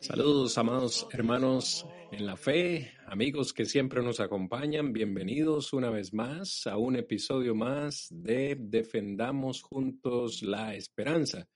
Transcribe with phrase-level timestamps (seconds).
[0.00, 4.92] Saludos, amados hermanos en la fe, amigos que siempre nos acompañan.
[4.92, 11.48] Bienvenidos una vez más a un episodio más de Defendamos Juntos la Esperanza,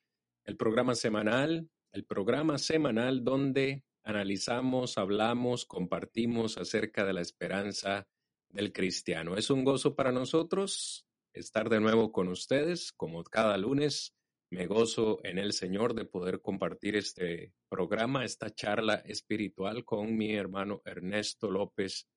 [0.44, 8.08] el programa semanal, el programa semanal donde analizamos, hablamos, compartimos acerca de la esperanza
[8.48, 9.36] del cristiano.
[9.36, 14.15] Es un gozo para nosotros estar de nuevo con ustedes, como cada lunes
[14.50, 20.34] me gozo en el Señor de poder compartir este programa, esta charla espiritual con mi
[20.34, 22.08] hermano Ernesto López,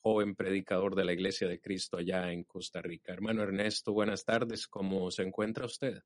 [0.00, 3.12] joven predicador de la Iglesia de Cristo allá en Costa Rica.
[3.12, 4.68] Hermano Ernesto, buenas tardes.
[4.68, 6.02] ¿Cómo se encuentra usted?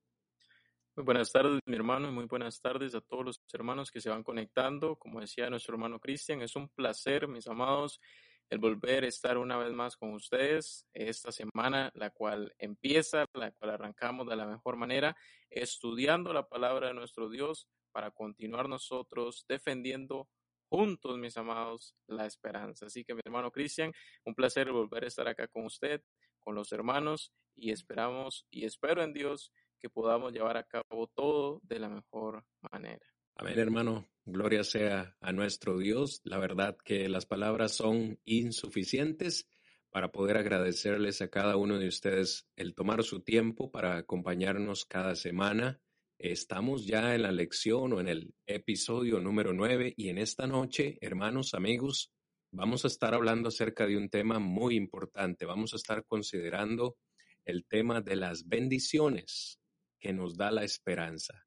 [0.97, 4.09] Muy buenas tardes, mi hermano, y muy buenas tardes a todos los hermanos que se
[4.09, 4.97] van conectando.
[4.97, 8.01] Como decía nuestro hermano Cristian, es un placer, mis amados,
[8.51, 13.51] el volver a estar una vez más con ustedes esta semana, la cual empieza, la
[13.53, 15.17] cual arrancamos de la mejor manera,
[15.51, 20.29] estudiando la palabra de nuestro Dios para continuar nosotros defendiendo
[20.69, 22.87] juntos, mis amados, la esperanza.
[22.87, 23.93] Así que mi hermano Cristian,
[24.25, 26.03] un placer volver a estar acá con usted,
[26.41, 31.61] con los hermanos, y esperamos y espero en Dios que podamos llevar a cabo todo
[31.63, 33.16] de la mejor manera.
[33.39, 34.09] Amén, hermano.
[34.25, 36.23] Gloria sea a nuestro Dios.
[36.25, 39.47] La verdad que las palabras son insuficientes
[39.91, 45.15] para poder agradecerles a cada uno de ustedes el tomar su tiempo para acompañarnos cada
[45.17, 45.83] semana.
[46.19, 50.97] Estamos ya en la lección o en el episodio número nueve y en esta noche,
[51.03, 52.11] hermanos, amigos,
[52.53, 55.45] vamos a estar hablando acerca de un tema muy importante.
[55.45, 56.97] Vamos a estar considerando
[57.45, 59.61] el tema de las bendiciones
[60.01, 61.46] que nos da la esperanza.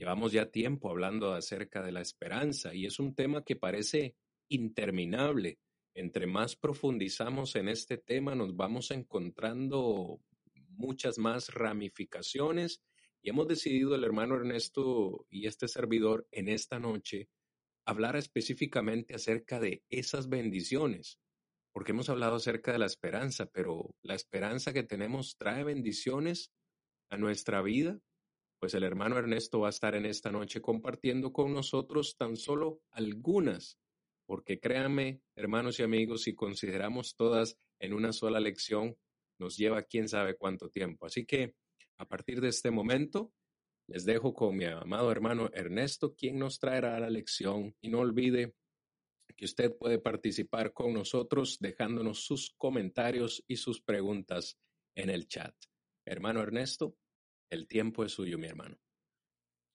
[0.00, 4.16] Llevamos ya tiempo hablando acerca de la esperanza y es un tema que parece
[4.48, 5.58] interminable.
[5.92, 10.18] Entre más profundizamos en este tema, nos vamos encontrando
[10.70, 12.82] muchas más ramificaciones
[13.20, 17.28] y hemos decidido el hermano Ernesto y este servidor en esta noche
[17.84, 21.18] hablar específicamente acerca de esas bendiciones,
[21.72, 26.54] porque hemos hablado acerca de la esperanza, pero la esperanza que tenemos trae bendiciones
[27.10, 28.00] a nuestra vida
[28.60, 32.82] pues el hermano Ernesto va a estar en esta noche compartiendo con nosotros tan solo
[32.90, 33.78] algunas,
[34.26, 38.96] porque créanme, hermanos y amigos, si consideramos todas en una sola lección,
[39.38, 41.06] nos lleva quién sabe cuánto tiempo.
[41.06, 41.54] Así que
[41.96, 43.32] a partir de este momento,
[43.88, 47.74] les dejo con mi amado hermano Ernesto, quien nos traerá la lección.
[47.80, 48.54] Y no olvide
[49.36, 54.58] que usted puede participar con nosotros dejándonos sus comentarios y sus preguntas
[54.94, 55.54] en el chat.
[56.04, 56.96] Hermano Ernesto,
[57.50, 58.78] el tiempo es suyo, mi hermano.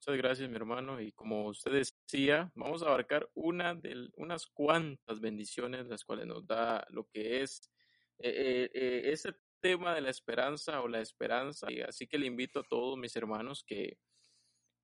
[0.07, 1.01] Muchas gracias, mi hermano.
[1.01, 6.45] Y como usted decía, vamos a abarcar una de, unas cuantas bendiciones, las cuales nos
[6.45, 7.71] da lo que es
[8.19, 11.71] eh, eh, eh, ese tema de la esperanza o la esperanza.
[11.71, 13.97] Y así que le invito a todos mis hermanos que,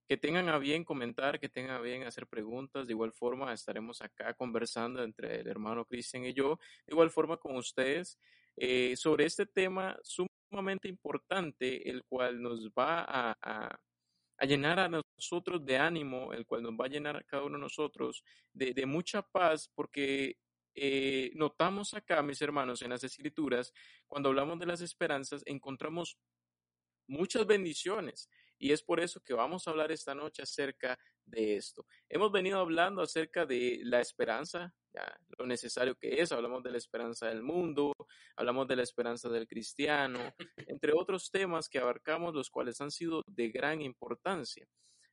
[0.07, 2.88] que tengan a bien comentar, que tengan a bien hacer preguntas.
[2.88, 6.59] De igual forma, estaremos acá conversando entre el hermano Cristian y yo.
[6.88, 8.19] De igual forma con ustedes
[8.96, 10.31] sobre este tema sumamente
[10.84, 13.79] importante, el cual nos va a,
[14.41, 17.62] llenar a nosotros de ánimo, el cual nos va a llenar a cada uno de
[17.62, 20.38] nosotros de, de mucha paz, porque
[20.73, 23.73] eh, notamos acá, mis hermanos, en las escrituras,
[24.07, 26.17] cuando hablamos de las esperanzas, encontramos
[27.07, 28.29] muchas bendiciones.
[28.57, 31.85] Y es por eso que vamos a hablar esta noche acerca de esto.
[32.09, 34.73] Hemos venido hablando acerca de la esperanza,
[35.38, 37.94] lo necesario que es, hablamos de la esperanza del mundo,
[38.35, 40.19] hablamos de la esperanza del cristiano,
[40.68, 44.68] entre otros temas que abarcamos, los cuales han sido de gran importancia.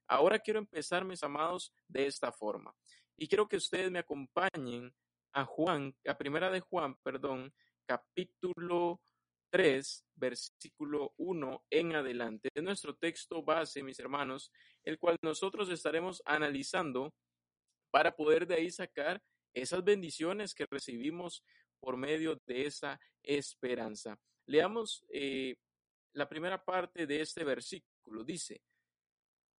[0.06, 2.74] Ahora quiero empezar, mis amados, de esta forma.
[3.16, 4.94] Y quiero que ustedes me acompañen
[5.32, 7.52] a Juan, a primera de Juan, perdón,
[7.86, 9.00] capítulo
[9.50, 12.48] 3, versículo 1 en adelante.
[12.54, 14.50] Es nuestro texto base, mis hermanos,
[14.84, 17.12] el cual nosotros estaremos analizando
[17.90, 19.22] para poder de ahí sacar
[19.62, 21.44] esas bendiciones que recibimos
[21.80, 24.18] por medio de esa esperanza.
[24.46, 25.56] Leamos eh,
[26.12, 28.24] la primera parte de este versículo.
[28.24, 28.62] Dice,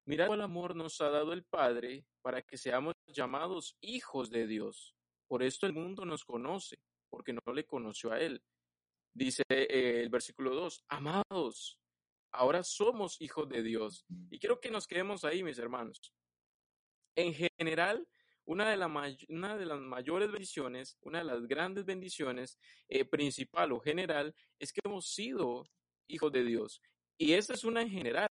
[0.06, 4.96] mirad cuál amor nos ha dado el Padre para que seamos llamados hijos de Dios.
[5.28, 6.80] Por esto el mundo nos conoce,
[7.10, 8.44] porque no le conoció a Él.
[9.14, 11.80] Dice eh, el versículo 2, amados,
[12.32, 14.06] ahora somos hijos de Dios.
[14.30, 16.14] Y quiero que nos quedemos ahí, mis hermanos.
[17.16, 18.08] En general,
[18.50, 18.88] una de, la
[19.28, 22.58] una de las mayores bendiciones, una de las grandes bendiciones
[22.88, 25.70] eh, principal o general es que hemos sido
[26.08, 26.82] hijos de Dios.
[27.16, 28.28] Y esta es una en general.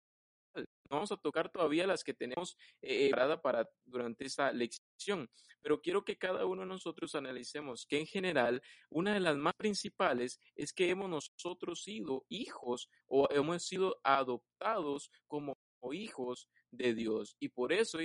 [0.87, 3.09] Vamos a tocar todavía las que tenemos eh,
[3.41, 5.27] para durante esta lección,
[5.61, 8.61] pero quiero que cada uno de nosotros analicemos que en general
[8.91, 15.09] una de las más principales es que hemos nosotros sido hijos o hemos sido adoptados
[15.25, 15.57] como
[15.91, 17.97] hijos de Dios y por eso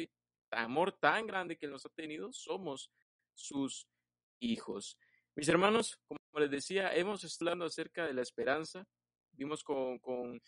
[0.50, 2.90] amor tan grande que nos ha tenido, somos
[3.34, 3.88] sus
[4.40, 4.98] hijos.
[5.34, 8.86] Mis hermanos, como les decía, hemos estado hablando acerca de la esperanza.
[9.32, 10.40] Vimos con, con,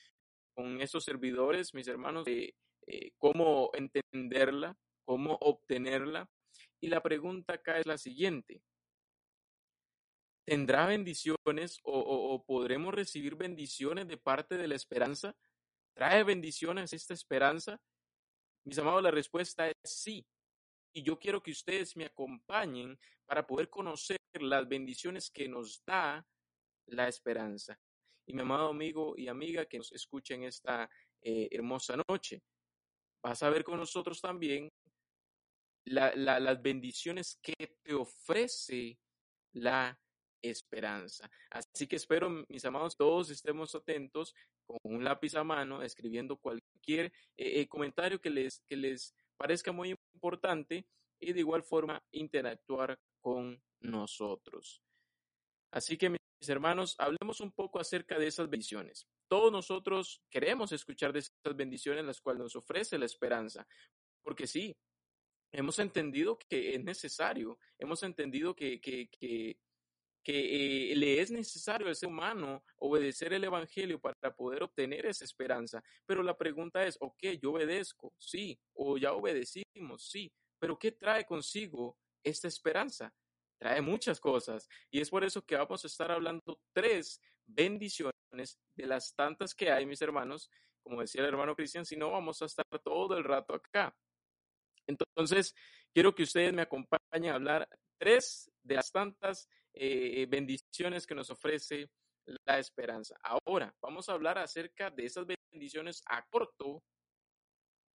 [0.54, 2.54] con estos servidores, mis hermanos, de
[2.86, 6.28] eh, cómo entenderla, cómo obtenerla.
[6.80, 8.62] Y la pregunta acá es la siguiente.
[10.44, 15.36] ¿Tendrá bendiciones o, o podremos recibir bendiciones de parte de la esperanza?
[15.94, 17.80] ¿Trae bendiciones esta esperanza?
[18.64, 20.26] Mis amados, la respuesta es sí.
[20.92, 26.26] Y yo quiero que ustedes me acompañen para poder conocer las bendiciones que nos da
[26.86, 27.78] la esperanza.
[28.26, 30.90] Y mi amado amigo y amiga que nos escuchen esta
[31.22, 32.42] eh, hermosa noche,
[33.22, 34.68] vas a ver con nosotros también
[35.84, 38.98] las bendiciones que te ofrece
[39.52, 39.98] la
[40.42, 41.30] esperanza.
[41.50, 44.34] Así que espero, mis amados, todos estemos atentos
[44.66, 47.06] con un lápiz a mano, escribiendo cualquier
[47.36, 50.86] eh, eh, comentario que les, que les parezca muy importante
[51.18, 54.82] y de igual forma interactuar con nosotros.
[55.72, 59.06] Así que, mis hermanos, hablemos un poco acerca de esas bendiciones.
[59.28, 63.66] Todos nosotros queremos escuchar de esas bendiciones las cuales nos ofrece la esperanza,
[64.22, 64.76] porque sí,
[65.52, 69.58] hemos entendido que es necesario, hemos entendido que, que, que
[70.22, 75.24] que eh, le es necesario al ser humano obedecer el Evangelio para poder obtener esa
[75.24, 75.82] esperanza.
[76.06, 81.24] Pero la pregunta es, ok, yo obedezco, sí, o ya obedecimos, sí, pero ¿qué trae
[81.24, 83.12] consigo esta esperanza?
[83.58, 88.86] Trae muchas cosas y es por eso que vamos a estar hablando tres bendiciones de
[88.86, 90.50] las tantas que hay, mis hermanos.
[90.82, 93.94] Como decía el hermano Cristian, si no, vamos a estar todo el rato acá.
[94.86, 95.54] Entonces,
[95.92, 97.68] quiero que ustedes me acompañen a hablar
[97.98, 101.90] tres de las tantas eh, bendiciones que nos ofrece
[102.46, 103.18] la esperanza.
[103.22, 106.82] Ahora, vamos a hablar acerca de esas bendiciones a corto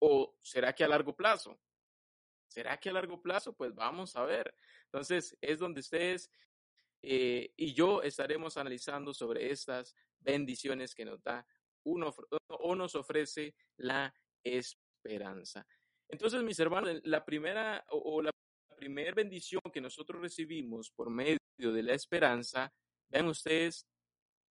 [0.00, 1.58] o será que a largo plazo.
[2.48, 3.54] ¿Será que a largo plazo?
[3.54, 4.54] Pues vamos a ver.
[4.84, 6.30] Entonces, es donde ustedes
[7.02, 11.46] eh, y yo estaremos analizando sobre estas bendiciones que nos da
[11.84, 12.14] uno
[12.48, 15.66] o nos ofrece la esperanza.
[16.08, 18.30] Entonces, mis hermanos, la primera o, la
[18.76, 22.72] primera bendición que nosotros recibimos por medio de la esperanza,
[23.08, 23.86] vean ustedes,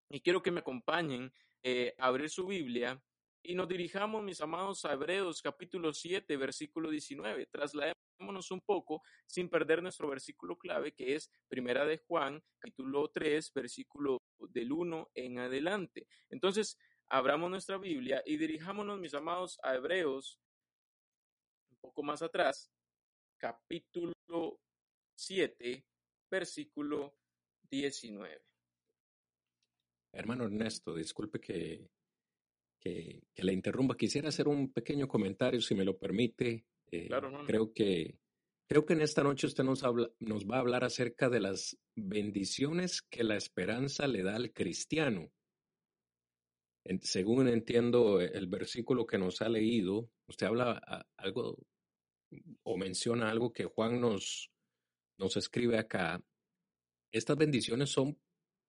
[0.10, 1.34] y quiero que me acompañen
[1.64, 3.02] eh, a abrir su Biblia
[3.46, 7.48] y nos dirijamos, mis amados, a Hebreos capítulo 7, versículo 19.
[7.48, 13.52] Trasladémonos un poco sin perder nuestro versículo clave, que es Primera de Juan, capítulo 3,
[13.54, 16.08] versículo del 1 en adelante.
[16.30, 16.78] Entonces,
[17.08, 20.40] abramos nuestra Biblia y dirijámonos, mis amados, a Hebreos,
[21.70, 22.72] un poco más atrás,
[23.38, 24.14] capítulo
[25.16, 25.86] 7,
[26.34, 27.16] versículo
[27.70, 28.42] 19.
[30.14, 31.92] Hermano Ernesto, disculpe que,
[32.80, 33.96] que, le interrumpa.
[33.96, 36.66] Quisiera hacer un pequeño comentario, si me lo permite.
[36.92, 38.18] Eh, claro, Creo que
[38.68, 41.78] creo que en esta noche usted nos, habla, nos va a hablar acerca de las
[41.96, 45.32] bendiciones que la esperanza le da al cristiano.
[47.02, 51.60] según entiendo el versículo que nos ha leído, usted habla algo
[52.64, 54.53] o menciona algo que Juan nos,
[55.24, 56.22] nos escribe acá,
[57.14, 58.20] estas bendiciones son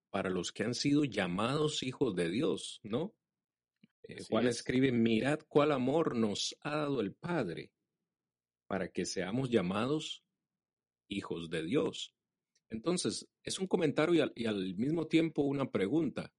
[0.09, 3.13] para los que han sido llamados hijos de Dios, ¿no?
[4.03, 7.73] Eh, Juan escribe, mirad cuál amor nos ha dado el Padre
[8.67, 10.23] para que seamos llamados
[11.09, 12.15] hijos de Dios.
[12.69, 16.31] Entonces, es un comentario y al, mismo tiempo una pregunta,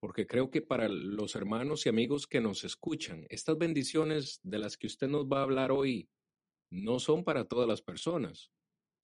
[0.00, 4.78] porque creo que para los hermanos y amigos que nos escuchan, estas bendiciones de las
[4.78, 6.08] que usted nos va a hablar hoy
[6.70, 8.50] no son para todas las personas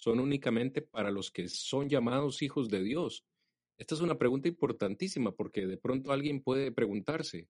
[0.05, 3.25] son únicamente para los que son llamados hijos de Dios.
[3.79, 7.49] Esta es una pregunta importantísima porque de pronto alguien puede preguntarse,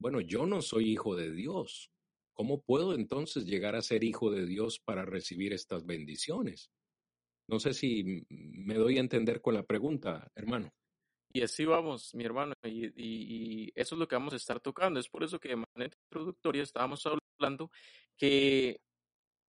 [0.00, 1.92] bueno, yo no soy hijo de Dios.
[2.34, 6.72] ¿Cómo puedo entonces llegar a ser hijo de Dios para recibir estas bendiciones?
[7.46, 10.72] No sé si me doy a entender con la pregunta, hermano.
[11.32, 14.98] Y así vamos, mi hermano, y, eso es lo que vamos a estar tocando.
[14.98, 17.70] Es por eso que de manera introductoria estábamos hablando
[18.16, 18.80] que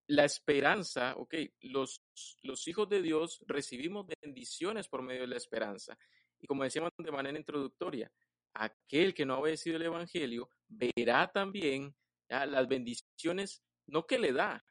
[0.10, 2.02] la esperanza, ok, los,
[2.42, 5.98] los hijos de Dios recibimos bendiciones por medio de la esperanza.
[6.40, 8.12] Y como decíamos de manera introductoria,
[8.54, 11.96] aquel que no ha obedecido el Evangelio verá también
[12.28, 14.66] las bendiciones, no que le da,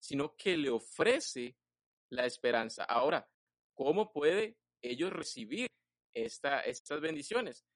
[0.00, 1.56] sino que le ofrece
[2.08, 2.84] la esperanza.
[2.84, 3.28] Ahora,
[3.74, 5.68] ¿cómo puede ellos recibir
[6.14, 7.66] esta, estas bendiciones?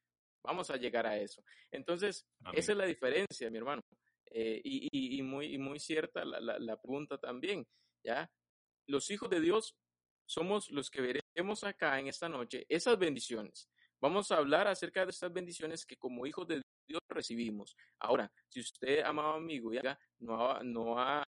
[0.43, 1.45] Vamos a llegar a eso.
[1.71, 3.83] Entonces, esa es la diferencia, mi hermano.
[4.31, 7.67] Eh, y, muy, muy cierta la, la, pregunta también,
[8.05, 8.31] ¿ya?
[8.87, 9.77] Los hijos de Dios
[10.27, 13.69] somos los que veremos acá en esta noche esas bendiciones.
[14.01, 17.77] Vamos a hablar acerca de estas bendiciones que como hijos de Dios recibimos.
[17.99, 21.25] Ahora, si usted, amado amigo, ya no ha, no ha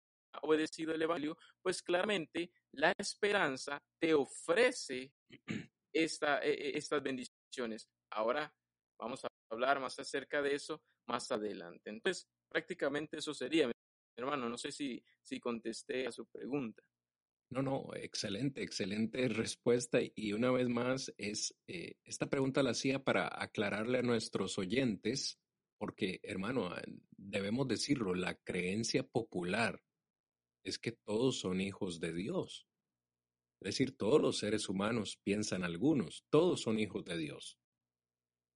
[0.43, 5.13] obedecido el Evangelio, pues claramente la esperanza te ofrece
[5.93, 7.89] e, e, estas bendiciones.
[8.11, 8.53] Ahora
[8.99, 11.91] vamos a hablar más acerca de eso más adelante.
[11.91, 12.27] Entonces,
[12.57, 13.71] prácticamente eso sería,
[14.17, 14.49] hermano.
[14.49, 16.83] No sé si, si contesté a su pregunta.
[17.51, 19.99] No, no, excelente, excelente respuesta.
[20.15, 25.39] Y una vez más, es eh, esta pregunta la hacía para aclararle a nuestros oyentes,
[25.79, 26.75] porque, hermano,
[27.11, 29.83] debemos decirlo, la creencia popular
[30.65, 32.67] es que todos son hijos de Dios.
[33.61, 37.59] Es decir, todos los seres humanos piensan algunos, todos son hijos de Dios.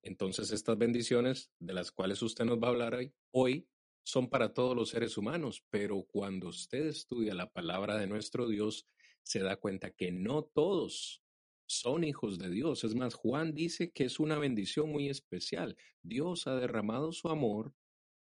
[0.02, 2.98] Entonces estas bendiciones de las cuales usted nos va a hablar
[3.32, 3.68] hoy
[4.02, 8.86] son para todos los seres humanos, pero cuando usted estudia la palabra de nuestro Dios,
[9.22, 11.22] se da cuenta que no todos
[11.66, 12.82] son hijos de Dios.
[12.82, 15.76] Es más, Juan dice que es una bendición muy especial.
[16.02, 17.74] Dios ha derramado su amor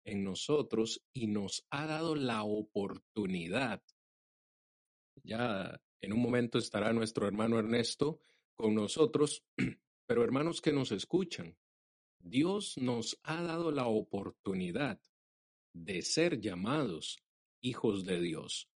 [0.06, 3.84] en nosotros y nos ha dado la oportunidad.
[5.24, 8.22] Ya en un momento estará nuestro hermano Ernesto
[8.56, 9.44] con nosotros,
[10.08, 11.58] pero hermanos que nos escuchan,
[12.20, 15.00] Dios nos ha dado la oportunidad
[15.84, 17.20] de ser llamados
[17.62, 18.70] hijos de Dios.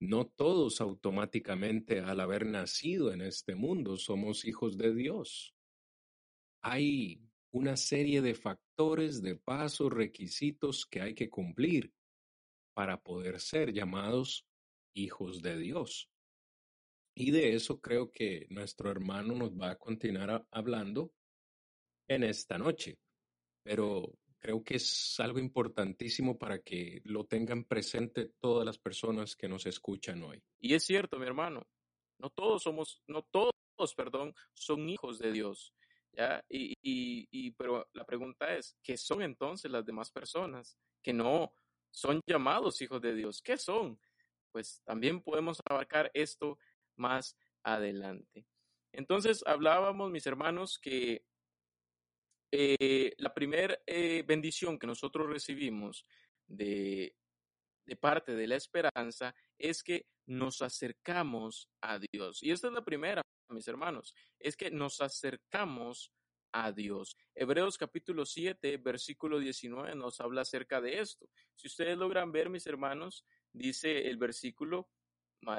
[0.00, 5.54] No todos automáticamente al haber nacido en este mundo somos hijos de Dios.
[6.62, 11.92] Hay una serie de factores, de pasos, requisitos que hay que cumplir
[12.74, 14.44] para poder ser llamados
[14.94, 16.10] hijos de Dios.
[17.16, 21.12] Y de eso creo que nuestro hermano nos va a continuar hablando
[22.08, 22.98] en esta noche.
[23.62, 29.48] Pero creo que es algo importantísimo para que lo tengan presente todas las personas que
[29.48, 30.42] nos escuchan hoy.
[30.60, 31.66] Y es cierto, mi hermano,
[32.18, 35.72] no todos somos, no todos, perdón, son hijos de Dios.
[36.12, 36.44] ¿ya?
[36.50, 41.54] Y, y, pero la pregunta es, ¿qué son entonces las demás personas que no
[41.90, 43.40] son llamados hijos de Dios?
[43.40, 43.98] ¿Qué son?
[44.52, 46.58] Pues también podemos abarcar esto
[46.96, 48.44] más adelante.
[48.92, 51.24] Entonces hablábamos, mis hermanos, que
[52.56, 56.06] eh, la primera eh, bendición que nosotros recibimos
[56.46, 57.16] de,
[57.84, 62.44] de parte de la esperanza es que nos acercamos a Dios.
[62.44, 66.12] Y esta es la primera, mis hermanos, es que nos acercamos
[66.52, 67.16] a Dios.
[67.34, 71.28] Hebreos capítulo 7, versículo 19 nos habla acerca de esto.
[71.56, 74.88] Si ustedes logran ver, mis hermanos, dice el versículo,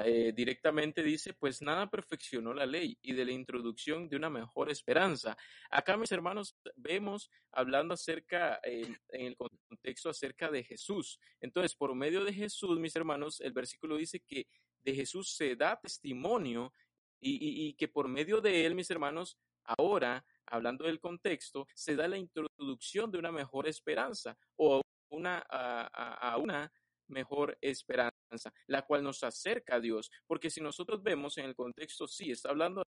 [0.04, 4.70] eh, directamente dice, pues nada perfeccionó la ley y de la introducción de una mejor
[4.70, 5.36] esperanza.
[5.70, 11.20] Acá, mis hermanos, vemos hablando acerca, en el contexto acerca de Jesús.
[11.40, 14.46] Entonces, por medio de Jesús, mis hermanos, el versículo dice que
[14.82, 16.72] de Jesús se da testimonio
[17.20, 22.18] y, que por medio de él, mis hermanos, ahora, hablando del contexto, se da la
[22.18, 24.80] introducción de una mejor esperanza o
[25.10, 26.72] una, a, una
[27.08, 30.10] mejor esperanza, la cual nos acerca a Dios.
[30.26, 32.86] Porque si nosotros vemos en el contexto, sí, está hablando de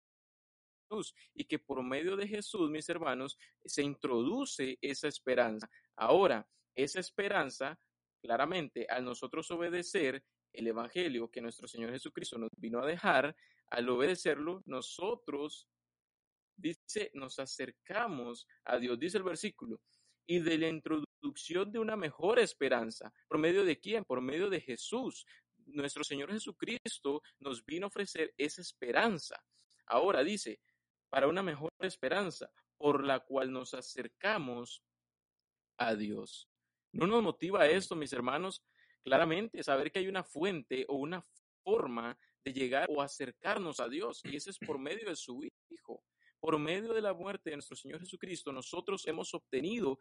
[0.90, 5.70] Jesús y que por medio de Jesús, mis hermanos, se introduce esa esperanza.
[5.96, 7.80] Ahora, esa esperanza,
[8.22, 13.36] claramente, al nosotros obedecer el Evangelio que nuestro Señor Jesucristo nos vino a dejar,
[13.72, 15.68] al obedecerlo, nosotros,
[16.56, 19.82] dice, nos acercamos a Dios, dice el versículo,
[20.28, 23.14] y de la introducción de una mejor esperanza.
[23.28, 24.04] ¿Por medio de quién?
[24.04, 25.26] Por medio de Jesús.
[25.68, 29.42] Nuestro Señor Jesucristo nos vino a ofrecer esa esperanza.
[29.86, 30.60] Ahora dice,
[31.10, 34.84] para una mejor esperanza, por la cual nos acercamos
[35.78, 36.50] a Dios.
[36.92, 38.62] ¿No nos motiva esto, mis hermanos?
[39.04, 41.26] Claramente, saber que hay una fuente o una
[41.64, 46.04] forma de llegar o acercarnos a Dios, y ese es por medio de su Hijo.
[46.42, 49.98] Por medio de la muerte de nuestro Señor Jesucristo, nosotros hemos obtenido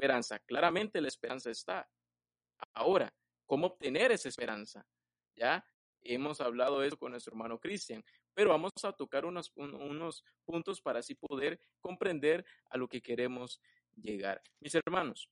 [0.00, 0.38] esperanza.
[0.40, 1.88] Claramente la esperanza está.
[2.72, 3.12] Ahora,
[3.44, 4.86] ¿cómo obtener esa esperanza?
[5.36, 5.64] Ya
[6.00, 8.02] hemos hablado eso con nuestro hermano Cristian,
[8.32, 13.60] pero vamos a tocar unos, unos puntos para así poder comprender a lo que queremos
[13.94, 14.42] llegar.
[14.60, 15.28] Mis hermanos,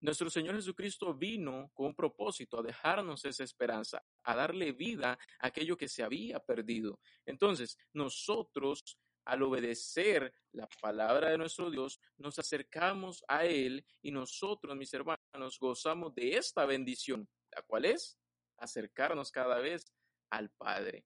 [0.00, 5.46] nuestro Señor Jesucristo vino con un propósito a dejarnos esa esperanza, a darle vida a
[5.46, 7.00] aquello que se había perdido.
[7.24, 14.74] Entonces, nosotros, al obedecer la palabra de nuestro Dios, nos acercamos a Él y nosotros,
[14.74, 18.18] mis hermanos, gozamos de esta bendición, la cual es
[18.56, 19.92] acercarnos cada vez
[20.30, 21.04] al Padre.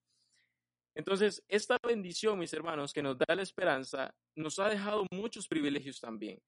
[0.94, 5.98] Entonces, esta bendición, mis hermanos, que nos da la esperanza, nos ha dejado muchos privilegios
[5.98, 6.40] también.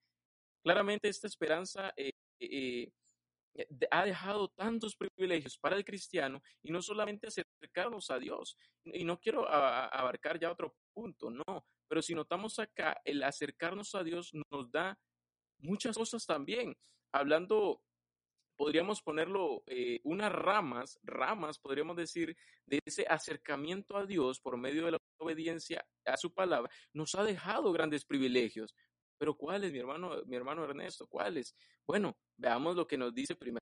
[0.63, 2.93] Claramente esta esperanza eh, eh, eh,
[3.91, 8.57] ha dejado tantos privilegios para el cristiano y no solamente acercarnos a Dios.
[8.85, 14.03] Y no quiero abarcar ya otro punto, no, pero si notamos acá, el acercarnos a
[14.03, 14.99] Dios nos da
[15.59, 16.77] muchas cosas también.
[17.13, 17.83] Hablando
[18.57, 24.85] podríamos ponerlo eh, unas ramas, ramas, podríamos decir, de ese acercamiento a Dios por medio
[24.85, 28.75] de la obediencia a su palabra, nos ha dejado grandes privilegios.
[29.19, 31.07] Pero ¿cuáles, mi hermano, mi hermano Ernesto?
[31.07, 31.55] ¿Cuáles?
[31.87, 33.61] Bueno, veamos lo que nos dice Primera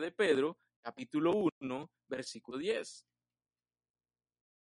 [0.00, 3.06] de Pedro, capítulo 1, versículo 10.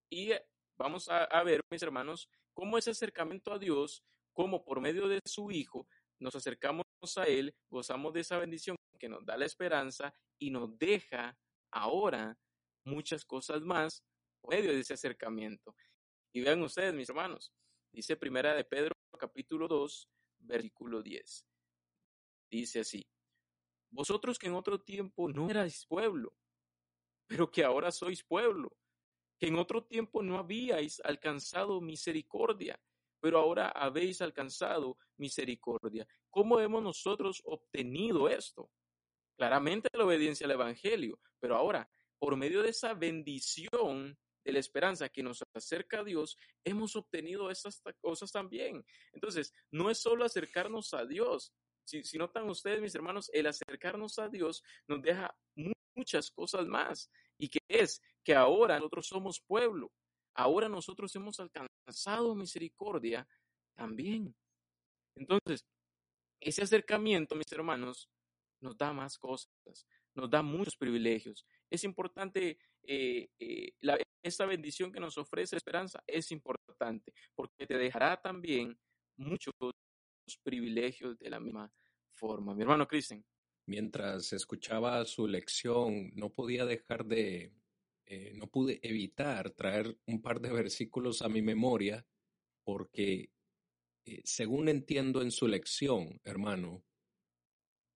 [0.10, 0.46] Y eh,
[0.77, 4.03] vamos a, a ver, mis hermanos, cómo ese acercamiento a Dios,
[4.34, 5.88] cómo por medio de su Hijo,
[6.20, 6.86] nos acercamos
[7.17, 11.38] a Él, gozamos de esa bendición que nos da la esperanza y nos deja
[11.72, 12.38] ahora
[12.84, 14.03] muchas cosas más
[14.41, 15.75] por medio de ese acercamiento.
[16.34, 17.51] Y vean ustedes, mis hermanos,
[17.91, 21.46] dice Primera de Pedro capítulo 2, versículo 10.
[22.50, 23.08] Dice así,
[23.89, 26.34] vosotros que en otro tiempo no erais pueblo,
[27.27, 28.77] pero que ahora sois pueblo,
[29.39, 32.82] que en otro tiempo no habíais alcanzado misericordia,
[33.20, 36.08] pero ahora habéis alcanzado misericordia.
[36.29, 38.72] ¿Cómo hemos nosotros obtenido esto?
[39.36, 45.09] Claramente la obediencia al Evangelio, pero ahora, por medio de esa bendición de la esperanza
[45.09, 48.85] que nos acerca a Dios, hemos obtenido estas cosas también.
[49.11, 51.51] Entonces, no es solo acercarnos a Dios.
[51.83, 55.35] Si, si notan ustedes, mis hermanos, el acercarnos a Dios nos deja
[55.95, 57.11] muchas cosas más.
[57.37, 58.01] ¿Y que es?
[58.23, 59.91] Que ahora nosotros somos pueblo.
[60.33, 63.27] Ahora nosotros hemos alcanzado misericordia
[63.75, 64.33] también.
[65.15, 65.65] Entonces,
[66.39, 68.09] ese acercamiento, mis hermanos,
[68.61, 69.51] nos da más cosas,
[70.15, 71.45] nos da muchos privilegios.
[71.69, 73.74] Es importante, eh, eh,
[74.24, 78.77] esta bendición que nos ofrece esperanza es importante porque te dejará también
[79.17, 79.53] muchos
[80.44, 81.72] privilegios de la misma
[82.13, 82.56] forma.
[82.56, 83.23] Mi hermano Cristian.
[83.67, 87.54] Mientras escuchaba su lección, no podía dejar de,
[88.06, 92.06] eh, no pude evitar traer un par de versículos a mi memoria
[92.63, 93.30] porque,
[94.23, 96.84] según entiendo en su lección, hermano,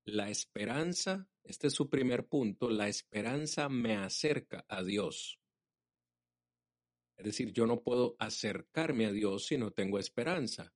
[0.05, 5.39] la esperanza, este es su primer punto, la esperanza me acerca a Dios.
[7.17, 10.73] Es decir, yo no puedo acercarme a Dios si no tengo esperanza.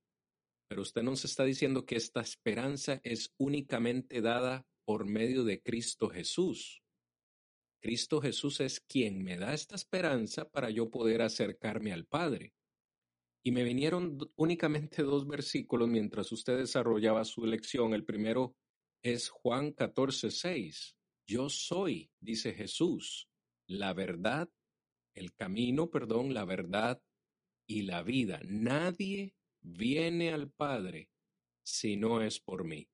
[0.67, 6.09] Pero usted nos está diciendo que esta esperanza es únicamente dada por medio de Cristo
[6.09, 6.83] Jesús.
[7.81, 12.53] Cristo Jesús es quien me da esta esperanza para yo poder acercarme al Padre.
[13.43, 17.93] Y me vinieron únicamente dos versículos mientras usted desarrollaba su lección.
[17.93, 18.55] El primero
[19.05, 20.97] es Juan 14, 6.
[21.27, 23.29] Yo soy, dice Jesús,
[23.67, 24.49] la verdad,
[25.13, 26.99] el camino, perdón, la verdad
[27.67, 28.41] y la vida.
[28.45, 31.11] Nadie viene al Padre
[31.63, 32.89] si no es por mí.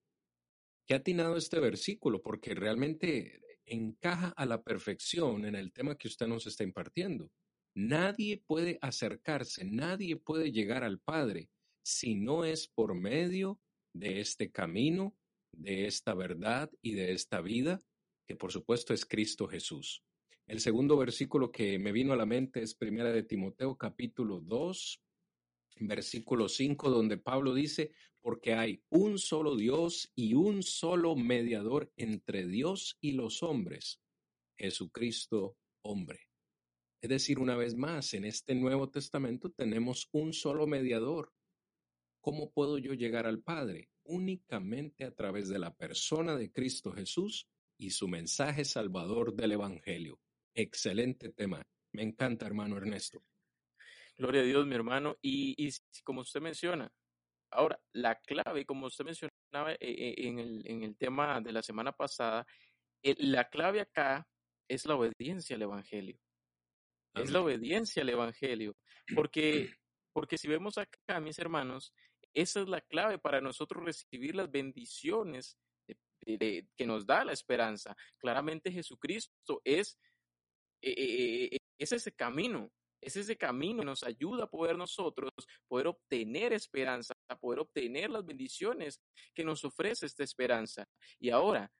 [0.85, 2.21] ¿Qué atinado este versículo?
[2.21, 7.31] Porque realmente encaja a la perfección en el tema que usted nos está impartiendo.
[7.73, 11.49] Nadie puede acercarse, nadie puede llegar al Padre
[11.83, 13.61] si no es por medio
[13.93, 15.15] de este camino
[15.51, 17.79] de esta verdad y de esta vida,
[18.27, 20.03] que por supuesto es Cristo Jesús.
[20.47, 25.01] El segundo versículo que me vino a la mente es Primera de Timoteo capítulo 2,
[25.81, 32.45] versículo 5, donde Pablo dice, porque hay un solo Dios y un solo mediador entre
[32.45, 33.99] Dios y los hombres,
[34.57, 36.19] Jesucristo hombre.
[37.01, 41.33] Es decir, una vez más, en este Nuevo Testamento tenemos un solo mediador.
[42.21, 43.91] ¿Cómo puedo yo llegar al Padre?
[44.11, 50.19] únicamente a través de la persona de Cristo Jesús y su mensaje salvador del Evangelio.
[50.53, 51.65] Excelente tema.
[51.93, 53.23] Me encanta, hermano Ernesto.
[54.17, 55.17] Gloria a Dios, mi hermano.
[55.21, 55.69] Y,
[56.03, 56.91] como usted menciona,
[57.49, 61.61] ahora, la clave, como usted mencionaba eh, eh, en el, en el tema de la
[61.61, 62.45] semana pasada,
[63.01, 64.27] eh, la clave acá
[64.67, 66.19] es la obediencia al Evangelio.
[67.13, 68.75] Es la obediencia al Evangelio.
[69.15, 69.69] Porque,
[70.13, 71.93] porque si vemos acá, mis hermanos,
[72.33, 75.57] esa es la clave para nosotros recibir las bendiciones
[76.25, 77.95] que nos da la esperanza.
[78.17, 79.99] Claramente Jesucristo es,
[80.81, 85.31] eh, es ese camino, es ese camino que nos ayuda a poder nosotros
[85.67, 89.01] poder obtener esperanza, a poder obtener las bendiciones
[89.33, 90.87] que nos ofrece esta esperanza.
[91.19, 91.71] Y ahora,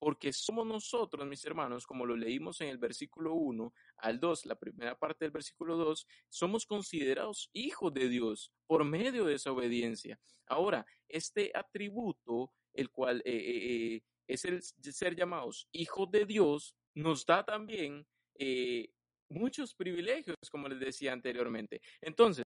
[0.00, 4.54] porque somos nosotros, mis hermanos, como lo leímos en el versículo 1 al 2, la
[4.54, 10.18] primera parte del versículo 2, somos considerados hijos de Dios por medio de esa obediencia.
[10.46, 16.74] Ahora, este atributo, el cual eh, eh, eh, es el ser llamados hijos de Dios,
[16.94, 18.06] nos da también
[19.28, 21.82] muchos privilegios, como les decía anteriormente.
[22.00, 22.46] Entonces,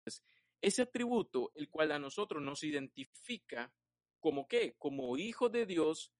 [0.59, 3.71] ese atributo, el cual a nosotros nos identifica
[4.19, 6.11] como qué, como hijos de Dios,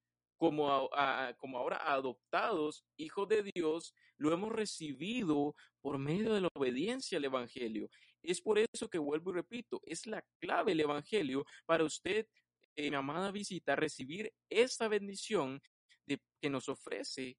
[0.44, 0.90] como,
[1.38, 7.24] como ahora adoptados hijos de Dios, lo hemos recibido por medio de la obediencia al
[7.24, 7.90] Evangelio.
[8.22, 12.28] Es por eso que vuelvo y repito, es la clave el Evangelio para usted,
[12.76, 15.62] en mi amada visita, recibir esta bendición
[16.06, 17.38] de, que nos ofrece,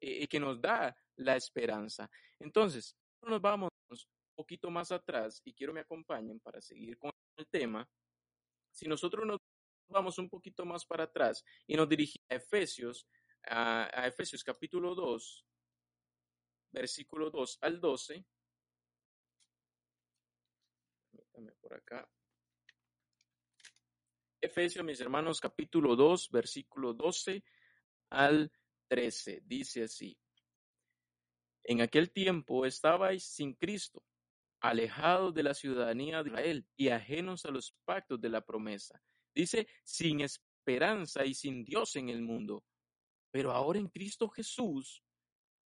[0.00, 2.10] eh, que nos da la esperanza.
[2.38, 3.98] Entonces, nos vamos un
[4.34, 7.86] poquito más atrás y quiero me acompañen para seguir con el tema.
[8.72, 9.38] Si nosotros nos
[9.88, 13.06] vamos un poquito más para atrás y nos dirigimos a Efesios,
[13.46, 15.46] a, Efesios capítulo 2,
[16.72, 18.24] versículo 2 al 12.
[21.10, 22.10] Permítame por acá.
[24.40, 27.44] Efesios, mis hermanos, capítulo 2, versículo 12
[28.10, 28.50] al
[28.88, 29.42] 13.
[29.44, 30.18] Dice así.
[31.64, 34.02] En aquel tiempo estabais sin Cristo,
[34.60, 39.02] alejados de la ciudadanía de Israel y ajenos a los pactos de la promesa
[39.38, 40.47] Dice, sin esperanza
[41.24, 42.62] y sin Dios en el mundo.
[43.30, 45.02] Pero ahora en Cristo Jesús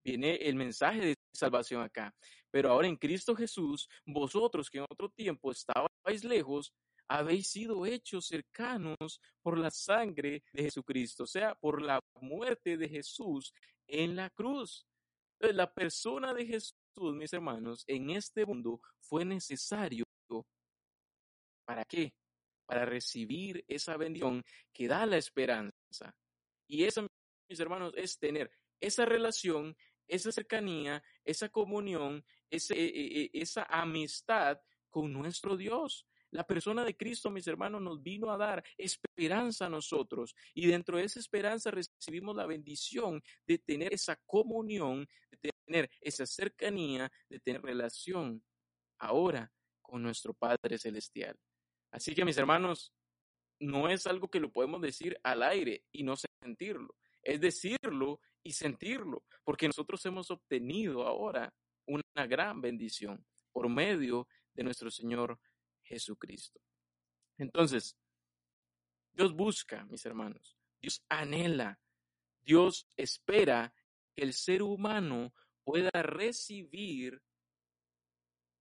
[0.04, 2.14] viene el mensaje de salvación acá.
[2.50, 6.72] Pero ahora en Cristo Jesús, vosotros que en otro tiempo estabais lejos,
[7.08, 12.88] habéis sido hechos cercanos por la sangre de Jesucristo, o sea, por la muerte de
[12.88, 13.52] Jesús
[13.86, 14.86] en la cruz.
[15.34, 20.04] Entonces, la persona de Jesús, mis hermanos, en este mundo fue necesario.
[21.64, 22.12] ¿Para qué?
[22.72, 26.16] Para recibir esa bendición que da la esperanza.
[26.66, 27.06] Y eso,
[27.46, 29.76] mis hermanos, es tener esa relación,
[30.08, 34.58] esa cercanía, esa comunión, ese, e, e, e, esa amistad
[34.88, 36.06] con nuestro Dios.
[36.30, 40.96] La persona de Cristo, mis hermanos, nos vino a dar esperanza a nosotros y dentro
[40.96, 47.38] de esa esperanza recibimos la bendición de tener esa comunión, de tener esa cercanía, de
[47.38, 48.42] tener relación
[48.98, 51.38] ahora con nuestro Padre Celestial.
[51.92, 52.92] Así que mis hermanos,
[53.60, 56.96] no es algo que lo podemos decir al aire y no sentirlo.
[57.22, 61.54] Es decirlo y sentirlo, porque nosotros hemos obtenido ahora
[61.86, 65.38] una gran bendición por medio de nuestro Señor
[65.82, 66.60] Jesucristo.
[67.38, 67.96] Entonces,
[69.12, 71.78] Dios busca, mis hermanos, Dios anhela,
[72.40, 73.72] Dios espera
[74.14, 77.22] que el ser humano pueda recibir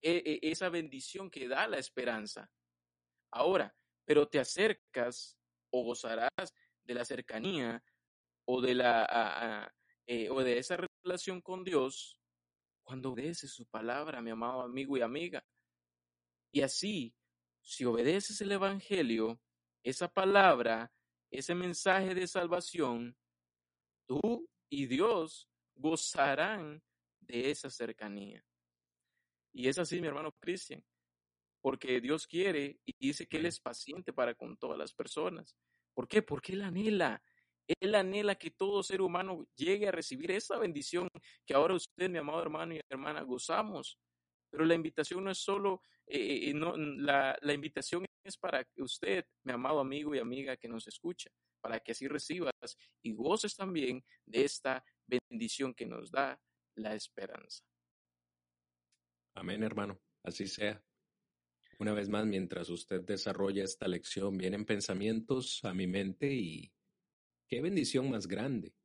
[0.02, 2.52] e, e, esa bendición que da la esperanza
[3.32, 5.38] ahora, pero te acercas
[5.72, 7.84] o gozarás de la cercanía
[8.46, 9.74] o de, la,
[10.06, 12.20] eh, o de esa relación con Dios
[12.84, 15.46] cuando obedeces su palabra, mi amado amigo y amiga.
[16.52, 17.16] Y así,
[17.62, 19.40] si obedeces el Evangelio,
[19.84, 20.92] esa palabra,
[21.30, 23.16] ese mensaje de salvación,
[24.06, 26.84] tú y Dios gozarán
[27.20, 28.44] de esa cercanía.
[29.54, 30.84] Y es así, mi hermano Cristian
[31.62, 35.56] porque Dios quiere y dice que Él es paciente para con todas las personas.
[35.94, 36.22] ¿Por qué?
[36.22, 37.22] Porque Él anhela,
[37.80, 41.08] Él anhela que todo ser humano llegue a recibir esa bendición
[41.46, 44.00] que ahora usted, mi amado hermano y hermana, gozamos.
[44.50, 48.82] Pero la invitación no es solo, eh, eh, no, la, la invitación es para que
[48.82, 51.30] usted, mi amado amigo y amiga que nos escucha,
[51.62, 52.54] para que así recibas
[53.02, 56.40] y goces también de esta bendición que nos da
[56.76, 57.64] la esperanza.
[59.36, 60.00] Amén, hermano.
[60.24, 60.84] Así sea.
[61.82, 66.72] Una vez más, mientras usted desarrolla esta lección, vienen pensamientos a mi mente y
[67.48, 68.76] qué bendición más grande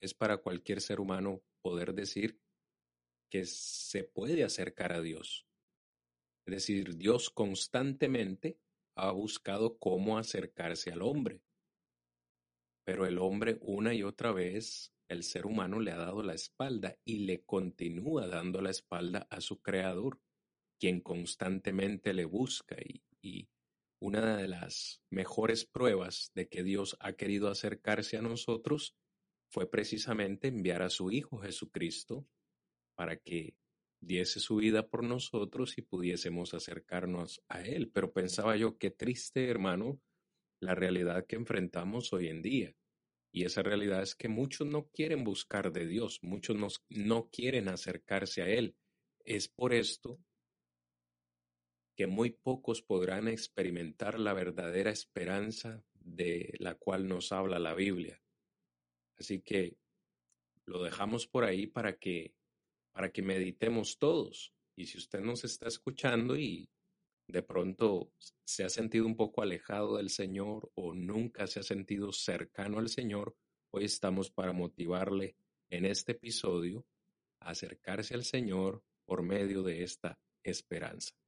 [0.00, 2.40] es para cualquier ser humano poder decir
[3.28, 5.44] que se puede acercar a Dios.
[6.46, 8.60] Es decir, Dios constantemente
[8.94, 11.42] ha buscado cómo acercarse al hombre.
[12.84, 16.96] Pero el hombre una y otra vez, el ser humano le ha dado la espalda
[17.04, 20.20] y le continúa dando la espalda a su creador
[20.80, 22.76] quien constantemente le busca
[23.22, 23.48] y,
[24.02, 28.96] una de las mejores pruebas de que Dios ha querido acercarse a nosotros
[29.50, 32.26] fue precisamente enviar a su Hijo Jesucristo
[32.94, 33.56] para que
[34.00, 37.90] diese su vida por nosotros y pudiésemos acercarnos a Él.
[37.92, 40.00] Pero pensaba yo, qué triste, hermano,
[40.60, 42.74] la realidad que enfrentamos hoy en día.
[43.32, 48.40] Y esa realidad es que muchos no quieren buscar de Dios, muchos no quieren acercarse
[48.40, 48.76] a Él.
[49.26, 50.18] Es por esto
[52.00, 58.22] que muy pocos podrán experimentar la verdadera esperanza de la cual nos habla la Biblia.
[59.18, 59.76] Así que
[60.64, 62.32] lo dejamos por ahí para que
[62.92, 64.54] para que meditemos todos.
[64.76, 66.70] Y si usted nos está escuchando y
[67.26, 68.10] de pronto
[68.46, 72.88] se ha sentido un poco alejado del Señor o nunca se ha sentido cercano al
[72.88, 73.36] Señor,
[73.72, 75.36] hoy estamos para motivarle
[75.68, 76.86] en este episodio
[77.40, 81.19] acercarse al Señor por medio de esta esperanza.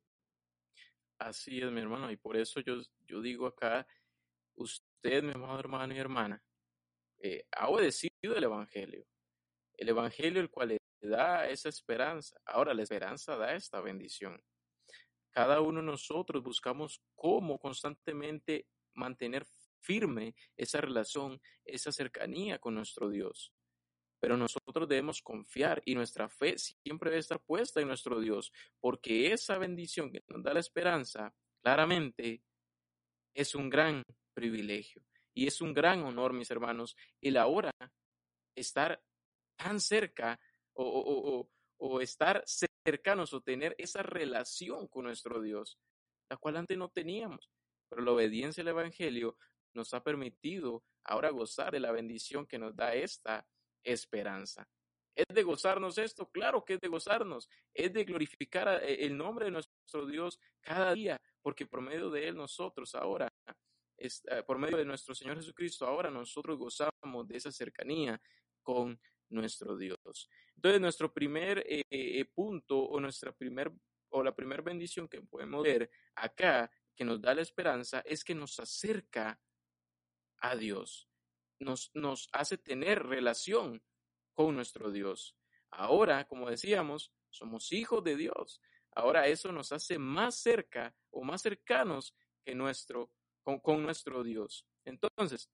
[1.24, 3.86] Así es, mi hermano, y por eso yo, yo digo acá,
[4.56, 6.42] usted, mi amado hermano y hermana,
[7.18, 9.06] eh, ha obedecido el Evangelio.
[9.74, 12.36] El Evangelio el cual le da esa esperanza.
[12.44, 14.42] Ahora la esperanza da esta bendición.
[15.30, 19.46] Cada uno de nosotros buscamos cómo constantemente mantener
[19.80, 23.52] firme esa relación, esa cercanía con nuestro Dios.
[24.22, 29.32] Pero nosotros debemos confiar y nuestra fe siempre debe estar puesta en nuestro Dios, porque
[29.32, 32.40] esa bendición que nos da la esperanza, claramente,
[33.34, 35.02] es un gran privilegio
[35.34, 37.72] y es un gran honor, mis hermanos, el ahora
[38.54, 39.02] estar
[39.56, 40.38] tan cerca
[40.74, 45.80] o, o estar cercanos o tener esa relación con nuestro Dios,
[46.30, 47.50] la cual antes no teníamos.
[47.88, 49.36] Pero la obediencia al Evangelio
[49.74, 53.44] nos ha permitido ahora gozar de la bendición que nos da esta
[53.82, 54.68] esperanza.
[55.14, 56.30] ¿Es de gozarnos esto?
[56.30, 57.48] Claro que es de gozarnos.
[57.74, 62.28] Es de glorificar e, el nombre de nuestro Dios cada día, porque por medio de
[62.28, 63.28] Él nosotros ahora,
[63.98, 64.08] eh,
[64.46, 68.20] por medio de nuestro Señor Jesucristo, ahora nosotros gozamos de esa cercanía
[68.62, 70.30] con nuestro Dios.
[70.56, 73.72] Entonces, nuestro primer eh, eh, punto o nuestra primer
[74.14, 78.34] o la primera bendición que podemos ver acá que nos da la esperanza es que
[78.34, 79.40] nos acerca
[80.38, 81.08] a Dios
[81.62, 83.82] nos, hace tener relación
[84.34, 85.36] con nuestro Dios.
[85.70, 88.60] Ahora, como decíamos, somos hijos de Dios.
[88.94, 93.10] Ahora eso nos hace más cerca o más cercanos que nuestro,
[93.42, 94.66] con, nuestro Dios.
[94.84, 95.48] Entonces,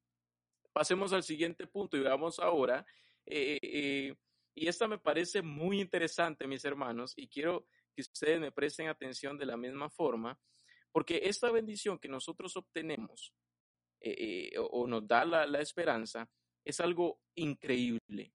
[0.73, 2.85] pasemos al siguiente punto y veamos ahora,
[3.27, 4.15] eh, eh,
[4.55, 9.39] y esta me parece muy interesante, mis hermanos, y quiero que ustedes me presten atención
[9.39, 10.39] de la misma forma,
[10.91, 13.33] porque esta bendición que nosotros obtenemos
[14.01, 16.29] eh, eh, o, nos da la, esperanza,
[16.65, 18.33] es algo increíble.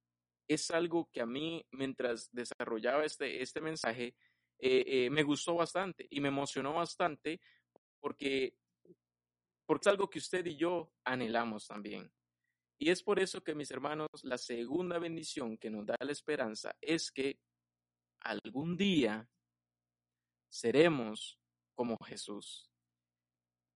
[0.47, 4.15] Es algo que a mí, mientras desarrollaba este, este mensaje,
[4.59, 7.41] eh, me gustó bastante y me emocionó bastante
[7.99, 8.55] porque,
[9.65, 12.11] porque es algo que usted y yo anhelamos también.
[12.77, 16.75] Y es por eso que, mis hermanos, la segunda bendición que nos da la esperanza
[16.81, 17.39] es que
[18.19, 19.29] algún día
[20.49, 21.39] seremos
[21.73, 22.72] como Jesús.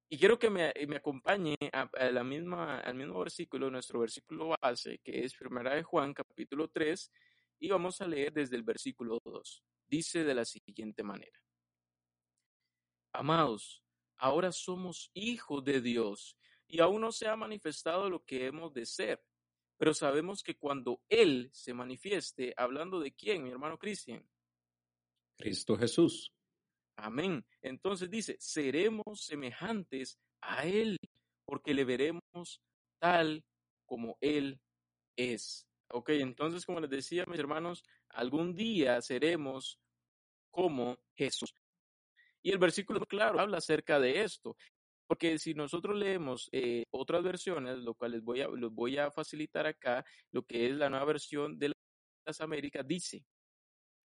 [0.09, 5.25] Y quiero que me, acompañe a, la misma, al mismo versículo, nuestro versículo base, que
[5.25, 7.11] es Primera de Juan, capítulo 3,
[7.59, 9.63] y vamos a leer desde el versículo 2.
[9.85, 11.37] Dice de la siguiente manera.
[13.11, 13.83] Amados,
[14.17, 18.85] ahora somos hijos de Dios y aún no se ha manifestado lo que hemos de
[18.85, 19.21] ser,
[19.75, 24.25] pero sabemos que cuando Él se manifieste, hablando de quién, mi hermano Cristian.
[25.35, 26.31] Cristo Jesús
[26.97, 27.45] Amén.
[27.61, 30.97] Entonces dice, seremos semejantes a Él,
[31.45, 32.61] porque le veremos
[32.99, 33.43] tal
[33.85, 34.59] como Él
[35.15, 35.67] es.
[35.89, 39.79] Ok, entonces como les decía, mis hermanos, algún día seremos
[40.51, 41.53] como Jesús.
[42.41, 44.57] Y el versículo claro habla acerca de esto,
[45.05, 49.67] porque si nosotros leemos eh, otras versiones, lo cual les voy, a, voy a facilitar
[49.67, 51.71] acá, lo que es la nueva versión de
[52.25, 53.23] las Américas, dice,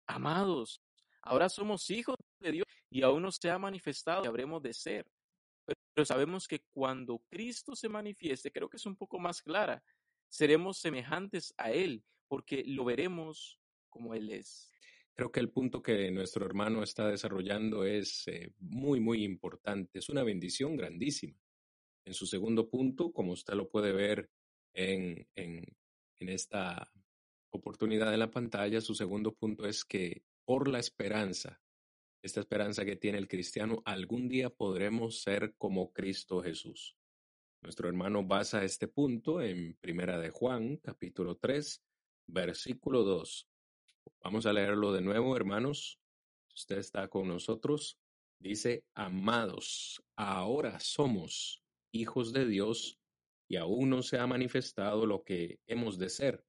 [0.06, 0.80] amados,
[1.22, 5.06] ahora somos hijos de Dios y aún no se ha manifestado y habremos de ser.
[5.94, 9.82] Pero sabemos que cuando Cristo se manifieste, creo que es un poco más clara,
[10.28, 13.58] seremos semejantes a Él, porque lo veremos
[13.90, 14.70] como Él es.
[15.14, 19.98] Creo que el punto que nuestro hermano está desarrollando es eh, muy, muy importante.
[19.98, 21.38] Es una bendición grandísima.
[22.06, 24.30] En su segundo punto, como usted lo puede ver
[24.72, 25.64] en, en,
[26.18, 26.90] en esta
[27.50, 31.60] oportunidad en la pantalla, su segundo punto es que por la esperanza
[32.22, 36.96] esta esperanza que tiene el cristiano, algún día podremos ser como Cristo Jesús.
[37.60, 41.82] Nuestro hermano basa este punto en Primera de Juan, capítulo 3,
[42.28, 43.48] versículo 2.
[44.22, 45.98] Vamos a leerlo de nuevo, hermanos.
[46.54, 47.98] usted está con nosotros,
[48.38, 53.00] dice, amados, ahora somos hijos de Dios
[53.48, 56.44] y aún no se ha manifestado lo que hemos de ser,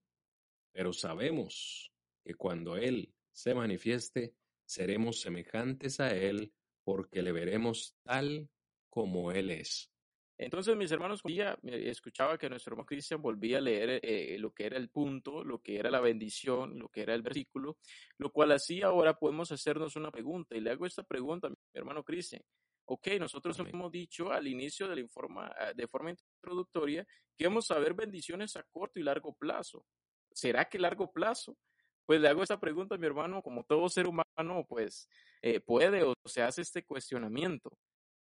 [0.71, 1.91] pero sabemos
[2.23, 8.49] que cuando Él se manifieste, seremos semejantes a Él porque le veremos tal
[8.89, 9.93] como Él es.
[10.37, 14.65] Entonces, mis hermanos, ya escuchaba que nuestro hermano Cristian volvía a leer eh, lo que
[14.65, 17.77] era el punto, lo que era la bendición, lo que era el versículo,
[18.17, 20.57] lo cual así ahora podemos hacernos una pregunta.
[20.57, 22.41] Y le hago esta pregunta a mi hermano Cristian.
[22.85, 27.71] Ok, nosotros hemos dicho al inicio de la informa, ah, de forma introductoria que vamos
[27.71, 29.85] a ver bendiciones a corto y largo plazo.
[30.31, 31.55] ¿Será que largo plazo?
[32.05, 35.07] Pues le hago esta pregunta a mi hermano, como todo ser humano, pues
[35.41, 37.77] eh, puede o se hace este cuestionamiento.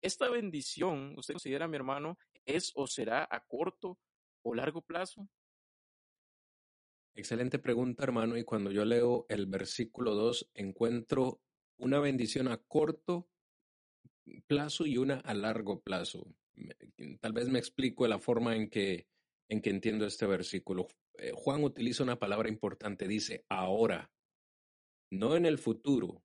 [0.01, 3.97] ¿Esta bendición, usted considera, mi hermano, es o será a corto
[4.43, 5.27] o largo plazo?
[7.15, 8.37] Excelente pregunta, hermano.
[8.37, 11.41] Y cuando yo leo el versículo 2, encuentro
[11.77, 13.29] una bendición a corto
[14.47, 16.27] plazo y una a largo plazo.
[17.19, 19.07] Tal vez me explico la forma en que,
[19.49, 20.87] en que entiendo este versículo.
[21.19, 24.11] Eh, Juan utiliza una palabra importante, dice ahora,
[25.11, 26.23] no en el futuro,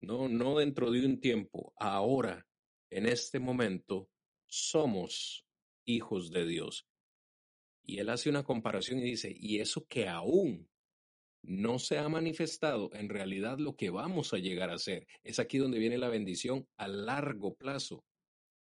[0.00, 2.46] no, no dentro de un tiempo, ahora,
[2.90, 4.08] en este momento,
[4.46, 5.46] somos
[5.86, 6.86] hijos de Dios.
[7.84, 10.68] Y él hace una comparación y dice, y eso que aún
[11.42, 15.06] no se ha manifestado en realidad lo que vamos a llegar a ser.
[15.24, 18.04] Es aquí donde viene la bendición a largo plazo.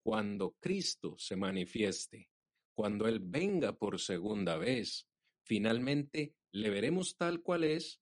[0.04, 2.30] Cuando Cristo se manifieste,
[2.76, 5.08] cuando Él venga por segunda vez,
[5.46, 8.02] finalmente le veremos tal cual es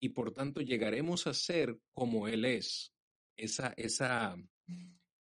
[0.00, 2.92] y por tanto llegaremos a ser como Él es.
[3.36, 4.36] Esa, esa,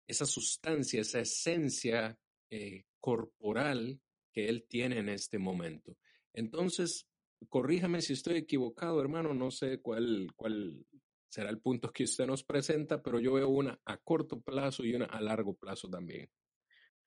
[0.08, 4.02] esa sustancia, esa esencia eh, corporal
[4.34, 5.98] que Él tiene en este momento.
[6.34, 7.08] Entonces,
[7.50, 10.86] corríjame si estoy equivocado, hermano, no sé cuál, cuál
[11.30, 14.96] será el punto que usted nos presenta, pero yo veo una a corto plazo y
[14.96, 16.30] una a largo plazo también.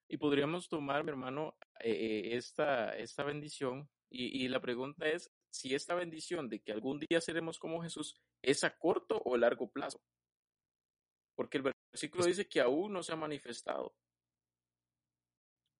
[0.08, 5.30] Y podríamos tomar, mi hermano, eh, eh, esta, esta bendición y, y, la pregunta es
[5.50, 9.70] si esta bendición de que algún día seremos como Jesús es a corto o largo
[9.70, 10.00] plazo.
[11.34, 13.94] Porque el versículo dice que aún no se ha manifestado.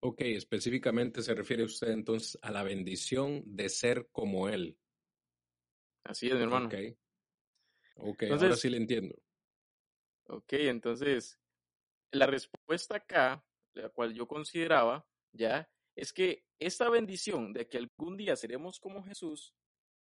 [0.01, 4.79] Ok, específicamente se refiere usted entonces a la bendición de ser como Él.
[6.05, 6.67] Así es, mi hermano.
[6.67, 6.75] Ok,
[7.97, 9.17] okay entonces, ahora sí le entiendo.
[10.29, 11.41] Ok, entonces,
[12.13, 18.17] la respuesta acá, la cual yo consideraba, ya, es que esta bendición de que algún
[18.17, 19.55] día seremos como Jesús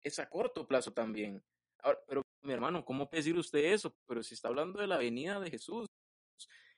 [0.02, 1.42] es a corto plazo también.
[1.78, 3.96] Ahora, pero mi hermano, ¿cómo puede decir usted eso?
[4.06, 5.86] Pero si está hablando de la venida de Jesús,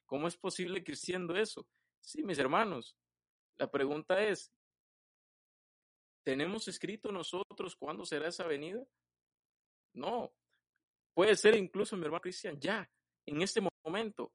[0.05, 1.66] ¿cómo es posible que siendo eso?
[2.00, 2.96] Sí, mis hermanos,
[3.57, 4.52] la pregunta es,
[6.22, 8.87] ¿tenemos escrito nosotros cuándo será esa venida?
[9.94, 10.33] No.
[11.14, 12.88] Puede ser incluso, mi hermano Cristian, ya,
[13.24, 14.33] en este momento.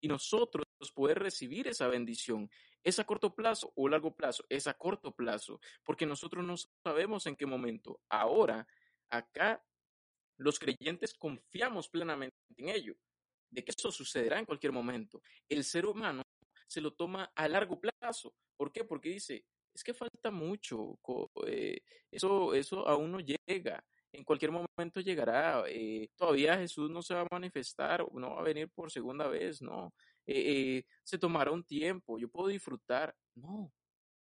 [0.00, 2.50] Y nosotros poder recibir esa bendición.
[2.84, 4.44] ¿Es a corto plazo o largo plazo?
[4.48, 8.00] Es a corto plazo, porque nosotros no sabemos en qué momento.
[8.08, 8.66] Ahora,
[9.10, 9.64] acá,
[10.36, 12.96] los creyentes confiamos plenamente en ello,
[13.50, 15.22] de que eso sucederá en cualquier momento.
[15.48, 16.22] El ser humano
[16.66, 18.34] se lo toma a largo plazo.
[18.56, 18.84] ¿Por qué?
[18.84, 20.98] Porque dice, es que falta mucho,
[21.46, 27.14] eh, eso, eso aún no llega, en cualquier momento llegará, eh, todavía Jesús no se
[27.14, 29.94] va a manifestar, no va a venir por segunda vez, no,
[30.26, 33.72] eh, se tomará un tiempo, yo puedo disfrutar, no,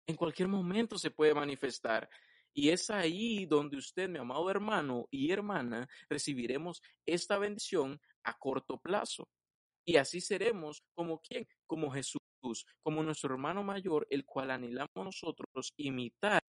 [0.07, 2.09] en cualquier momento se puede manifestar.
[2.53, 8.81] Y es ahí donde usted, mi amado hermano y hermana, recibiremos esta bendición a corto
[8.81, 9.29] plazo.
[9.85, 12.20] Y así seremos como quien, como Jesús
[12.83, 16.42] como nuestro hermano mayor, el cual anhelamos nosotros imitar,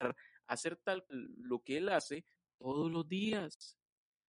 [0.47, 2.25] hacer tal lo que él hace
[2.59, 3.76] todos los días.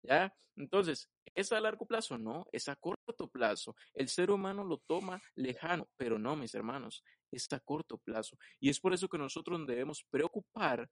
[0.03, 0.35] ¿Ya?
[0.57, 2.19] Entonces, ¿es a largo plazo?
[2.19, 3.75] No, es a corto plazo.
[3.95, 8.37] El ser humano lo toma lejano, pero no, mis hermanos, es a corto plazo.
[8.59, 10.91] Y es por eso que nosotros debemos preocupar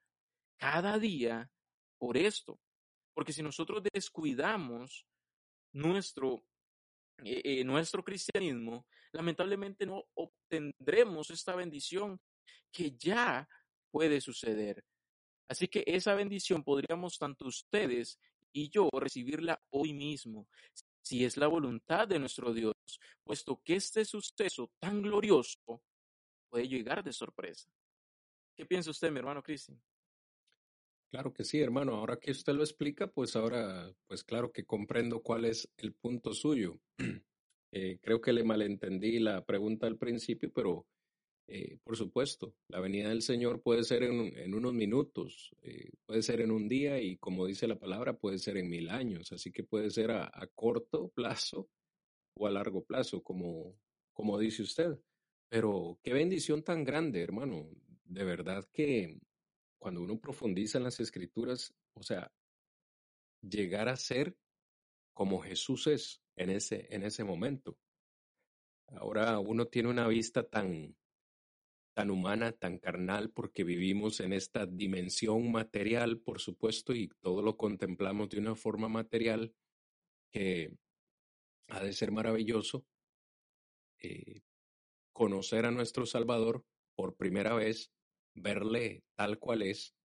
[0.56, 1.50] cada día
[1.98, 2.58] por esto.
[3.14, 5.06] Porque si nosotros descuidamos
[5.72, 6.44] nuestro
[7.24, 12.20] eh, eh, nuestro cristianismo, lamentablemente no obtendremos esta bendición
[12.70, 13.48] que ya
[13.90, 14.84] puede suceder.
[15.48, 18.20] Así que esa bendición podríamos tanto ustedes
[18.52, 20.48] y yo recibirla hoy mismo,
[21.02, 22.74] si es la voluntad de nuestro Dios,
[23.24, 25.82] puesto que este suceso tan glorioso
[26.50, 27.70] puede llegar de sorpresa.
[28.56, 29.80] ¿Qué piensa usted, mi hermano Cristian?
[31.10, 31.94] Claro que sí, hermano.
[31.94, 36.34] Ahora que usted lo explica, pues ahora, pues claro que comprendo cuál es el punto
[36.34, 36.78] suyo.
[37.70, 40.86] Eh, creo que le malentendí la pregunta al principio, pero
[41.48, 46.42] eh, por supuesto, la venida del Señor puede ser en, unos minutos, eh, puede ser
[46.42, 49.32] en un día y como dice la palabra, puede ser en mil años.
[49.32, 51.70] Así que puede ser a, a corto plazo
[52.34, 53.74] o a largo plazo, como,
[54.12, 54.98] como dice usted.
[55.48, 57.68] Pero qué bendición tan grande, hermano.
[58.04, 59.18] De verdad que
[59.78, 62.30] cuando uno profundiza en las escrituras, o sea,
[63.40, 64.36] llegar a ser
[65.14, 67.78] como Jesús es en ese, en ese momento.
[68.88, 70.94] Ahora uno tiene una vista tan,
[71.98, 77.56] tan humana, tan carnal, porque vivimos en esta dimensión material, por supuesto, y todo lo
[77.56, 79.52] contemplamos de una forma material
[80.30, 80.76] que
[81.66, 82.86] ha de ser maravilloso.
[83.98, 84.42] Eh,
[85.12, 87.90] conocer a nuestro Salvador por primera vez
[88.32, 89.96] verle tal cual es,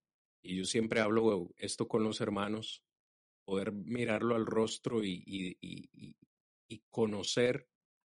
[0.41, 2.83] y yo siempre hablo esto con los hermanos,
[3.45, 6.17] poder mirarlo al rostro y,
[6.89, 7.67] conocer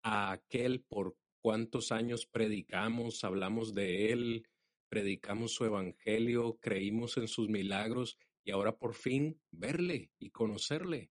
[0.02, 4.46] a aquel por cuántos años predicamos, hablamos de él,
[4.88, 11.10] predicamos su evangelio, creímos en sus milagros y ahora por fin verle y conocerle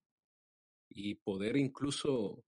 [0.88, 2.44] y poder incluso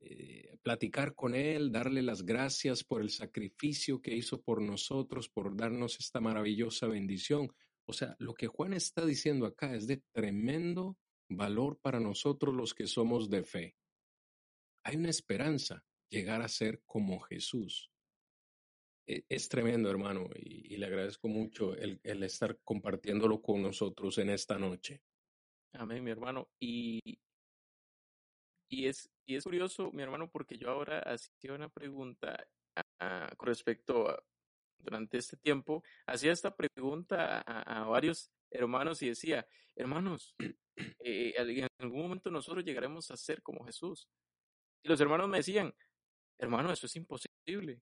[0.00, 5.56] eh, platicar con Él, darle las gracias por el sacrificio que hizo por nosotros, por
[5.56, 7.52] darnos esta maravillosa bendición.
[7.84, 10.96] O sea, lo que Juan está diciendo acá es de tremendo
[11.28, 13.76] valor para nosotros los que somos de fe.
[14.84, 17.90] Hay una esperanza, llegar a ser como Jesús.
[19.06, 24.30] E, es tremendo, hermano, y, le agradezco mucho el, el, estar compartiéndolo con nosotros en
[24.30, 25.02] esta noche.
[25.72, 26.48] Amén, mi hermano.
[26.60, 27.18] Y,
[28.68, 32.46] y, es, y es curioso, mi hermano, porque yo ahora hacía una pregunta
[33.36, 34.22] con respecto a,
[34.78, 39.46] durante este tiempo, hacía esta pregunta a, varios hermanos y decía,
[39.76, 40.34] hermanos,
[41.00, 44.08] eh, en algún momento nosotros llegaremos a ser como Jesús.
[44.82, 45.74] Y los hermanos me decían,
[46.38, 47.80] hermano, eso es imposible.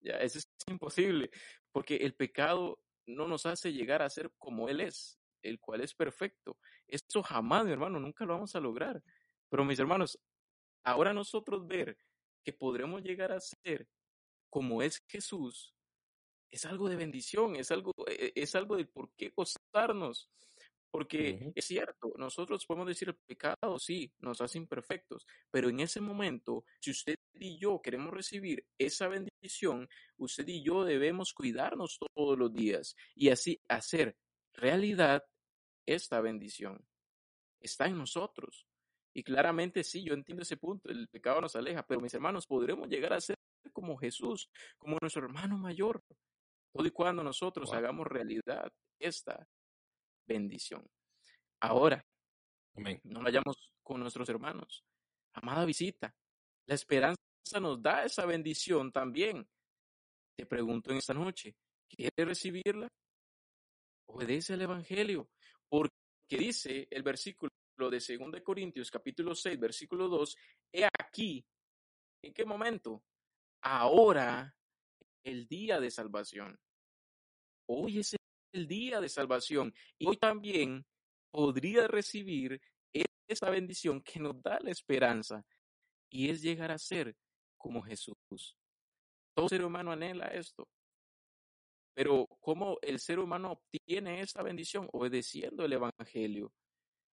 [0.00, 1.30] Ya, eso es imposible,
[1.72, 5.94] porque el pecado no nos hace llegar a ser como Él es, el cual es
[5.94, 6.58] perfecto.
[6.86, 9.02] Eso jamás, mi hermano, nunca lo vamos a lograr.
[9.48, 10.18] Pero mis hermanos,
[10.84, 11.96] ahora nosotros ver
[12.44, 13.88] que podremos llegar a ser
[14.50, 15.74] como es Jesús,
[16.50, 20.30] es algo de bendición, es algo, e, e, es algo de por qué gozarnos.
[20.94, 26.00] Porque es cierto, nosotros podemos decir el pecado, sí, nos hace imperfectos, pero en ese
[26.00, 29.88] momento, si usted y yo queremos recibir esa bendición,
[30.18, 34.16] usted y yo debemos cuidarnos todos los días y así hacer
[34.52, 35.24] realidad
[35.84, 36.86] esta bendición.
[37.58, 38.64] Está en nosotros.
[39.12, 42.86] Y claramente sí, yo entiendo ese punto, el pecado nos aleja, pero mis hermanos, podremos
[42.88, 43.36] llegar a ser
[43.72, 46.04] como Jesús, como nuestro hermano mayor,
[46.72, 49.44] todo y cuando nosotros hagamos realidad esta
[50.26, 50.86] bendición.
[51.60, 52.04] Ahora,
[53.04, 54.84] no vayamos con nuestros hermanos.
[55.34, 56.14] Amada visita,
[56.66, 57.18] la esperanza
[57.60, 59.46] nos da esa bendición también.
[60.36, 61.54] Te pregunto en esta noche,
[61.88, 62.88] ¿quieres recibirla?
[64.06, 65.30] Obedece al Evangelio,
[65.68, 65.92] porque
[66.30, 70.36] dice el versículo de 2 Corintios capítulo 6, versículo 2,
[70.72, 71.44] he aquí,
[72.22, 73.04] ¿en qué momento?
[73.62, 74.54] Ahora
[75.24, 76.58] el día de salvación.
[77.66, 78.14] Hoy es
[78.54, 79.74] el día de salvación.
[79.98, 80.86] Y hoy también
[81.30, 82.60] podría recibir
[83.26, 85.44] esa bendición que nos da la esperanza
[86.10, 87.16] y es llegar a ser
[87.56, 88.56] como Jesús.
[89.34, 90.68] Todo ser humano anhela esto.
[91.94, 94.88] Pero ¿cómo el ser humano obtiene esa bendición?
[94.92, 96.52] Obedeciendo el Evangelio.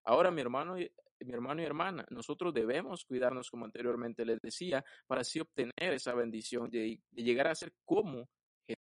[0.03, 5.21] Ahora, mi hermano, mi hermano y hermana, nosotros debemos cuidarnos, como anteriormente les decía, para
[5.21, 8.27] así obtener esa bendición de, de llegar a ser como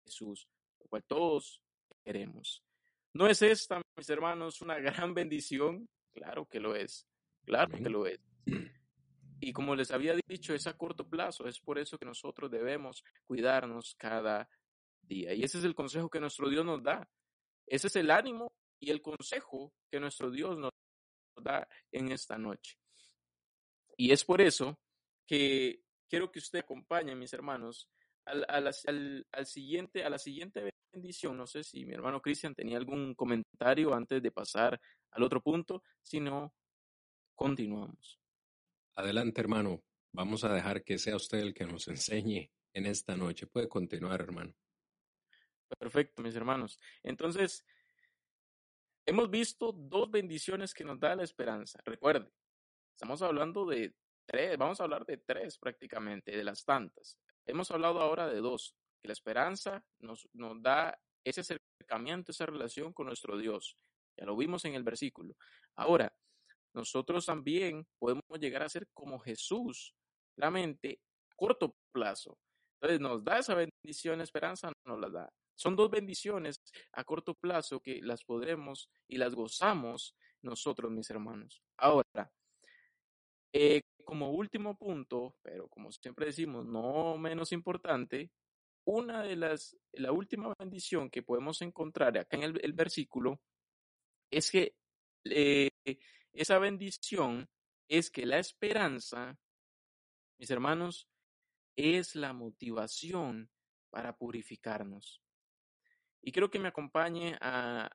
[0.05, 0.47] Jesús,
[0.79, 1.61] lo cual todos
[2.03, 2.63] queremos.
[3.13, 5.87] ¿No es esta, mis hermanos, una gran bendición?
[6.13, 7.07] Claro que lo es,
[7.45, 8.19] claro que lo es.
[9.43, 13.03] Y como les había dicho, es a corto plazo, es por eso que nosotros debemos
[13.25, 14.47] cuidarnos cada
[15.01, 15.33] día.
[15.33, 17.09] Y ese es el consejo que nuestro Dios nos da.
[17.65, 20.71] Ese es el ánimo y el consejo que nuestro Dios nos
[21.41, 22.77] da en esta noche.
[23.97, 24.79] Y es por eso
[25.25, 27.89] que quiero que usted acompañe, mis hermanos,
[28.25, 31.37] al, al, al, siguiente, a la siguiente bendición.
[31.37, 34.79] No sé si mi hermano Cristian tenía algún comentario antes de pasar
[35.11, 35.83] al otro punto.
[36.01, 36.53] Si no,
[37.35, 38.19] continuamos.
[38.95, 39.81] Adelante, hermano.
[40.13, 43.47] Vamos a dejar que sea usted el que nos enseñe en esta noche.
[43.47, 44.53] Puede continuar, hermano.
[45.79, 46.77] Perfecto, mis hermanos.
[47.01, 47.65] Entonces,
[49.05, 51.79] hemos visto dos bendiciones que nos da la esperanza.
[51.85, 52.29] Recuerde,
[52.93, 57.17] estamos hablando de tres, vamos a hablar de tres prácticamente, de las tantas.
[57.45, 60.27] Hemos hablado ahora de dos, que la esperanza nos,
[60.61, 63.77] da ese acercamiento, esa relación con nuestro Dios.
[64.17, 65.35] Ya lo vimos en el versículo.
[65.75, 66.13] Ahora,
[66.73, 69.93] nosotros también podemos llegar a ser como Jesús,
[70.37, 70.99] realmente
[71.29, 72.37] a corto plazo.
[72.75, 75.33] Entonces nos da esa bendición, esperanza nos la da.
[75.55, 76.59] Son dos bendiciones
[76.93, 81.61] a corto plazo que las podremos y las gozamos nosotros, mis hermanos.
[81.77, 82.31] Ahora,
[83.53, 88.31] eh, como último punto, pero como siempre decimos, no menos importante,
[88.85, 93.41] una de las, la última bendición que podemos encontrar acá en el, versículo
[94.29, 94.75] es que
[95.25, 95.69] eh,
[96.33, 97.49] esa bendición
[97.87, 99.37] es que la esperanza,
[100.39, 101.07] mis hermanos,
[101.75, 103.49] es la motivación
[103.89, 105.21] para purificarnos.
[106.21, 107.89] Y quiero que me acompañe a,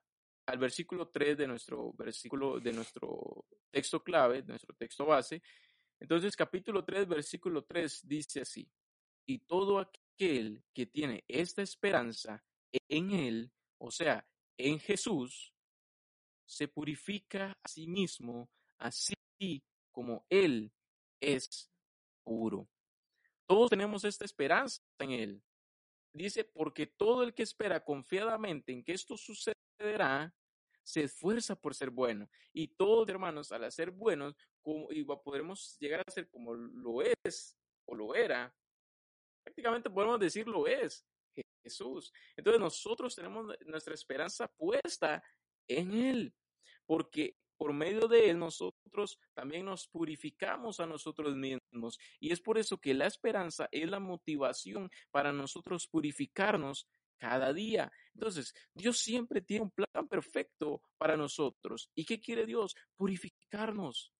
[0.47, 5.41] al versículo 3 de nuestro versículo, de nuestro texto clave, de nuestro texto base.
[5.99, 8.69] Entonces, capítulo 3, versículo 3 dice así,
[9.25, 9.79] y todo
[10.17, 12.43] aquel que tiene esta esperanza
[12.89, 15.53] en Él, o sea, en Jesús,
[16.45, 18.49] se purifica a sí mismo,
[18.79, 19.13] así
[19.91, 20.71] como Él
[21.21, 21.69] es
[22.23, 22.67] puro.
[23.45, 25.43] Todos tenemos esta esperanza en Él.
[26.13, 30.33] Dice, porque todo el que espera confiadamente en que esto sucederá,
[30.83, 32.29] se esfuerza por ser bueno.
[32.53, 37.57] Y todos, hermanos, al ser buenos, como, y podremos llegar a ser como lo es
[37.85, 38.55] o lo era,
[39.47, 41.05] prácticamente podemos decir lo es
[41.63, 42.11] Jesús.
[42.35, 45.23] Entonces nosotros tenemos nuestra esperanza puesta
[45.69, 46.33] en Él,
[46.85, 51.97] porque por medio de Él nosotros también nos purificamos a nosotros mismos.
[52.19, 56.85] Y es por eso que la esperanza es la motivación para nosotros purificarnos
[57.17, 57.89] cada día.
[58.15, 61.89] Entonces, Dios siempre tiene un plan perfecto para nosotros.
[61.95, 62.75] ¿Y qué quiere Dios?
[62.97, 64.11] Purificarnos.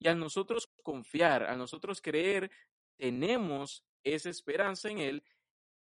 [0.00, 2.50] Y a nosotros confiar, a nosotros creer,
[2.98, 5.24] tenemos esa esperanza en Él,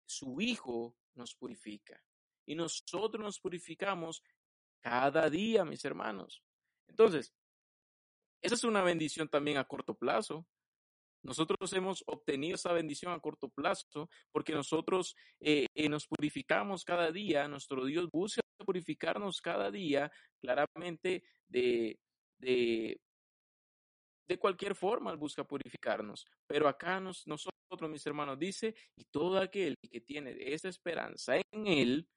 [0.05, 2.03] su Hijo nos purifica.
[2.45, 4.24] Y nosotros nos purificamos
[4.82, 6.43] cada día, mis hermanos.
[6.88, 7.34] Entonces,
[8.41, 10.45] esa es una bendición también a corto plazo.
[11.24, 17.12] Nosotros hemos obtenido esa bendición a corto plazo porque nosotros eh, eh, nos purificamos cada
[17.12, 21.99] día, nuestro Dios busca purificarnos cada día, claramente de,
[22.39, 22.99] de,
[24.28, 26.26] de cualquier forma busca purificarnos.
[26.47, 31.67] Pero acá nos, nosotros, mis hermanos, dice, y todo aquel que tiene esa esperanza en
[31.67, 32.09] Él,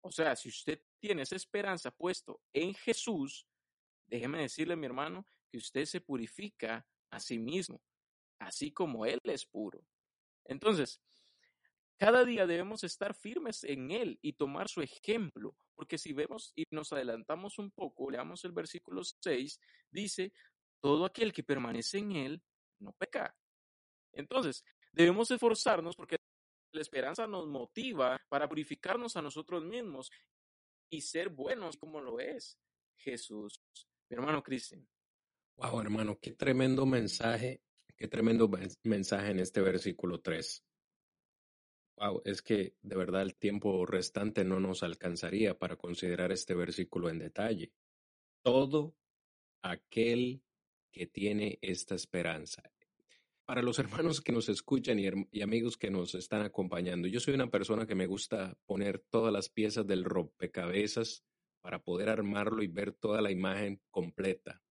[0.00, 3.46] o sea, si usted tiene esa esperanza puesto en Jesús,
[4.06, 7.82] déjeme decirle, mi hermano, que usted se purifica a sí mismo,
[8.38, 9.84] así como Él es puro.
[10.44, 11.00] Entonces,
[11.98, 16.64] cada día debemos estar firmes en Él y tomar su ejemplo, porque si vemos y
[16.70, 20.32] nos adelantamos un poco, leamos el versículo 6, dice,
[20.80, 22.42] todo aquel que permanece en Él
[22.78, 23.36] no peca.
[24.12, 26.16] Entonces, debemos esforzarnos porque
[26.72, 30.10] la esperanza nos motiva para purificarnos a nosotros mismos
[30.90, 32.58] y ser buenos como lo es
[32.96, 33.60] Jesús.
[34.08, 34.86] Mi hermano Cristian.
[35.56, 37.62] Wow, hermano, qué tremendo mensaje,
[37.96, 38.48] qué tremendo
[38.84, 40.64] mensaje en este versículo 3.
[41.96, 47.10] Wow, es que de verdad el tiempo restante no nos alcanzaría para considerar este versículo
[47.10, 47.72] en detalle.
[48.42, 48.94] Todo
[49.62, 50.42] aquel
[50.92, 52.62] que tiene esta esperanza
[53.48, 57.50] para los hermanos que nos escuchan y, amigos que nos están acompañando, yo soy una
[57.50, 61.24] persona que me gusta poner todas las piezas del rompecabezas
[61.62, 64.62] para poder armarlo y ver toda la imagen completa.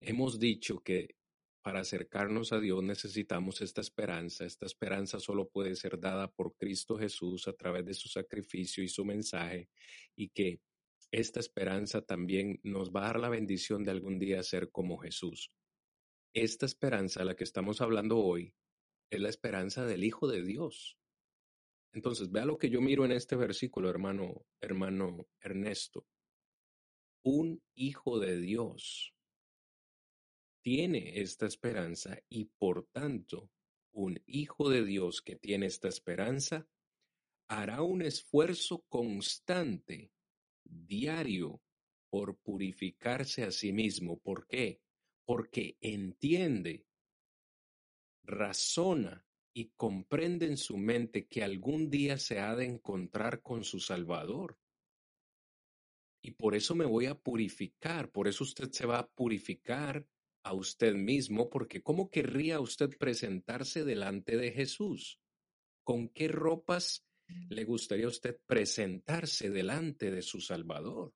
[0.00, 1.16] Hemos dicho que
[1.60, 4.46] para acercarnos a Dios necesitamos esta esperanza.
[4.46, 8.88] Esta esperanza solo puede ser dada por Cristo Jesús a través de su sacrificio y
[8.88, 9.68] su mensaje
[10.14, 10.60] y que
[11.10, 15.52] esta esperanza también nos va a dar la bendición de algún día ser como Jesús.
[16.36, 18.52] Esta esperanza a la que estamos hablando hoy
[19.08, 20.98] es la esperanza del Hijo de Dios.
[21.94, 26.06] Entonces, vea lo que yo miro en este versículo, hermano, hermano Ernesto.
[27.22, 29.14] Un hijo de Dios
[30.60, 33.50] tiene esta esperanza y por tanto,
[33.92, 36.68] un hijo de Dios que tiene esta esperanza
[37.48, 40.12] hará un esfuerzo constante,
[40.62, 41.62] diario,
[42.10, 44.18] por purificarse a sí mismo.
[44.18, 44.82] ¿Por qué?
[45.26, 46.86] Porque entiende,
[48.22, 53.80] razona y comprende en su mente que algún día se ha de encontrar con su
[53.80, 54.58] Salvador.
[56.22, 60.06] Y por eso me voy a purificar, por eso usted se va a purificar
[60.42, 65.20] a usted mismo, porque ¿cómo querría usted presentarse delante de Jesús?
[65.84, 67.04] ¿Con qué ropas
[67.48, 71.14] le gustaría usted presentarse delante de su Salvador?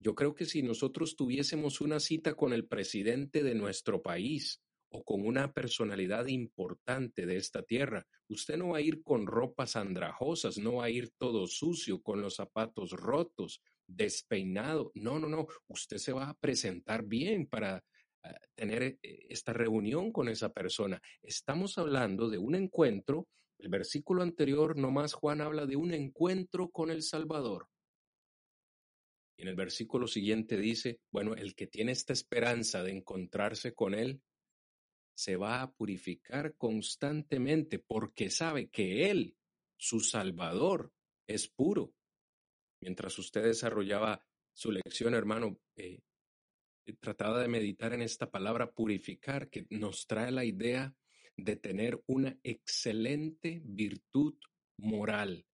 [0.00, 5.02] Yo creo que si nosotros tuviésemos una cita con el presidente de nuestro país o
[5.04, 10.56] con una personalidad importante de esta tierra, usted no va a ir con ropas andrajosas,
[10.58, 14.92] no va a ir todo sucio, con los zapatos rotos, despeinado.
[14.94, 15.46] No, no, no.
[15.66, 17.84] Usted se va a presentar bien para
[18.22, 21.02] ah, tener eh, esta reunión con esa persona.
[21.22, 23.26] Estamos hablando de un encuentro.
[23.58, 27.66] El versículo anterior, nomás Juan habla de un encuentro con el Salvador.
[29.38, 33.94] Y en el versículo siguiente dice, bueno, el que tiene esta esperanza de encontrarse con
[33.94, 34.20] Él,
[35.14, 39.36] se va a purificar constantemente porque sabe que Él,
[39.76, 40.92] su Salvador,
[41.26, 41.94] es puro.
[42.80, 46.00] Mientras usted desarrollaba su lección, hermano, eh,
[47.00, 50.94] trataba de meditar en esta palabra purificar, que nos trae la idea
[51.36, 54.34] de tener una excelente virtud
[54.78, 55.46] moral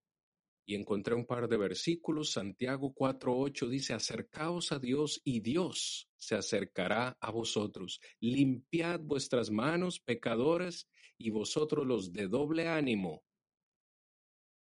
[0.66, 2.32] y encontré un par de versículos.
[2.32, 8.00] Santiago 4.8 dice, acercaos a Dios y Dios se acercará a vosotros.
[8.20, 10.88] Limpiad vuestras manos, pecadores,
[11.18, 13.24] y vosotros los de doble ánimo.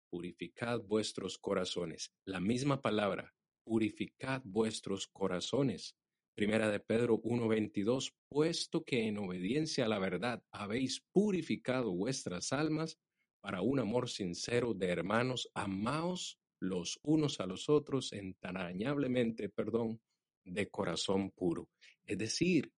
[0.09, 2.11] Purificad vuestros corazones.
[2.25, 3.33] La misma palabra,
[3.63, 5.95] purificad vuestros corazones.
[6.35, 12.97] Primera de Pedro 1.22, puesto que en obediencia a la verdad habéis purificado vuestras almas
[13.41, 20.01] para un amor sincero de hermanos, amaos los unos a los otros entrañablemente, perdón,
[20.43, 21.69] de corazón puro.
[22.05, 22.71] Es decir,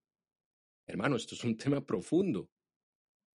[0.87, 2.49] hermano, esto es un tema profundo,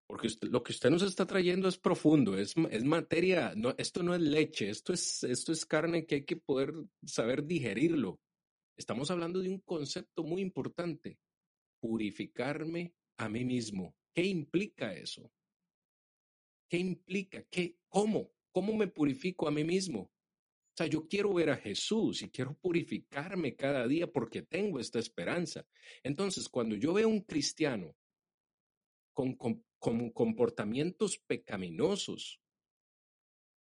[0.07, 4.13] porque lo que usted nos está trayendo es profundo, es, es materia, no, esto no
[4.13, 6.73] es leche, esto es, esto es carne que hay que poder
[7.03, 8.19] saber digerirlo.
[8.77, 11.17] Estamos hablando de un concepto muy importante,
[11.79, 13.95] purificarme a mí mismo.
[14.13, 15.31] ¿Qué implica eso?
[16.69, 17.43] ¿Qué implica?
[17.49, 18.31] ¿Qué, ¿Cómo?
[18.51, 20.11] ¿Cómo me purifico a mí mismo?
[20.75, 24.99] O sea, yo quiero ver a Jesús y quiero purificarme cada día porque tengo esta
[24.99, 25.65] esperanza.
[26.03, 27.95] Entonces, cuando yo veo un cristiano
[29.13, 32.41] con, con, con comportamientos pecaminosos,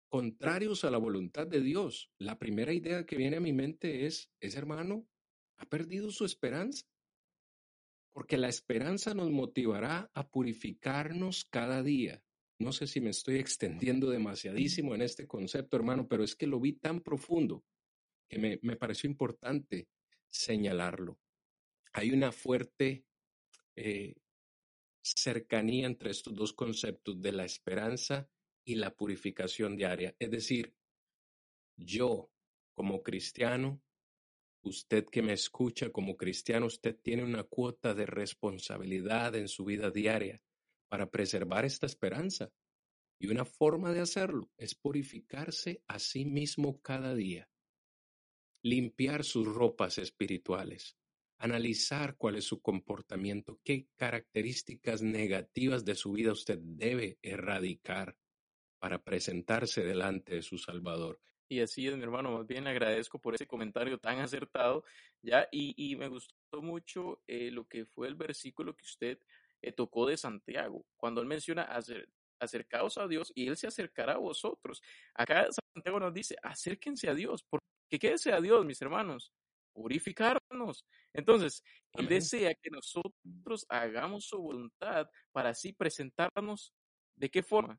[0.09, 4.30] contrarios a la voluntad de Dios, la primera idea que viene a mi mente es,
[4.40, 5.09] ese hermano
[5.57, 6.86] ha perdido su esperanza.
[8.12, 12.24] Porque la esperanza nos motivará a purificarnos cada día.
[12.61, 16.61] No sé si me estoy extendiendo demasiadísimo en este concepto, hermano, pero es que lo
[16.61, 17.64] vi tan profundo
[18.28, 19.88] que me, me pareció importante
[20.28, 21.18] señalarlo.
[21.94, 23.06] Hay una fuerte
[23.76, 24.14] eh,
[25.00, 28.28] cercanía entre estos dos conceptos de la esperanza
[28.62, 30.14] y la purificación diaria.
[30.18, 30.74] Es decir,
[31.78, 32.30] yo
[32.74, 33.80] como cristiano,
[34.61, 39.90] usted que me escucha como cristiano, usted tiene una cuota de responsabilidad en su vida
[39.90, 40.42] diaria
[40.91, 42.51] para preservar esta esperanza.
[43.18, 47.49] Y una forma de hacerlo es purificarse a sí mismo cada día,
[48.62, 50.97] limpiar sus ropas espirituales,
[51.38, 58.16] analizar cuál es su comportamiento, qué características negativas de su vida usted debe erradicar
[58.80, 61.20] para presentarse delante de su Salvador.
[61.49, 64.84] Y así es, mi hermano, más bien agradezco por ese comentario tan acertado,
[65.20, 65.47] ¿ya?
[65.53, 69.18] Y, y me gustó mucho eh, lo que fue el versículo que usted
[69.76, 72.08] tocó de Santiago, cuando él menciona hacer,
[72.40, 74.82] acercaos a Dios y Él se acercará a vosotros.
[75.14, 79.32] Acá Santiago nos dice, acérquense a Dios, porque ¿qué desea Dios, mis hermanos?
[79.72, 80.84] Purificarnos.
[81.12, 86.72] Entonces, Él desea que nosotros hagamos su voluntad para así presentarnos
[87.14, 87.78] de qué forma?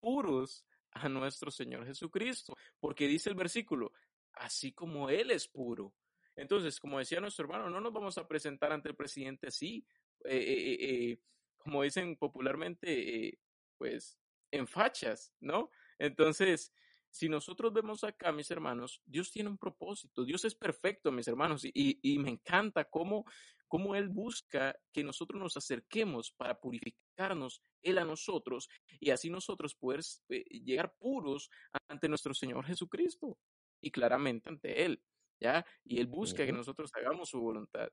[0.00, 3.92] Puros a nuestro Señor Jesucristo, porque dice el versículo,
[4.34, 5.94] así como Él es puro.
[6.34, 9.86] Entonces, como decía nuestro hermano, no nos vamos a presentar ante el presidente así,
[10.24, 11.18] eh, eh, eh,
[11.58, 13.38] como dicen popularmente,
[13.76, 14.18] pues
[14.50, 15.70] en fachas, ¿no?
[15.98, 16.72] Entonces,
[17.10, 21.64] si nosotros vemos acá, mis hermanos, Dios tiene un propósito, Dios es perfecto, mis hermanos,
[21.64, 23.24] y, y me encanta cómo,
[23.68, 28.68] cómo Él busca que nosotros nos acerquemos para purificarnos Él a nosotros
[29.00, 31.50] y así nosotros poder llegar puros
[31.88, 33.38] ante nuestro Señor Jesucristo
[33.80, 35.02] y claramente ante Él,
[35.40, 35.64] ¿ya?
[35.84, 37.88] Y Él busca que nosotros hagamos su voluntad.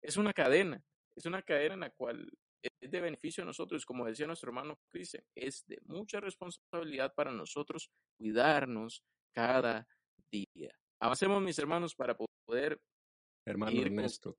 [0.00, 0.82] Es una cadena,
[1.18, 2.30] es una cadena en la cual
[2.62, 7.32] es de beneficio a nosotros, como decía nuestro hermano Cristian, es de mucha responsabilidad para
[7.32, 9.02] nosotros cuidarnos
[9.32, 9.86] cada
[10.30, 10.72] día.
[11.00, 12.80] Avancemos, mis hermanos, para poder.
[13.44, 14.36] Hermano Ernesto.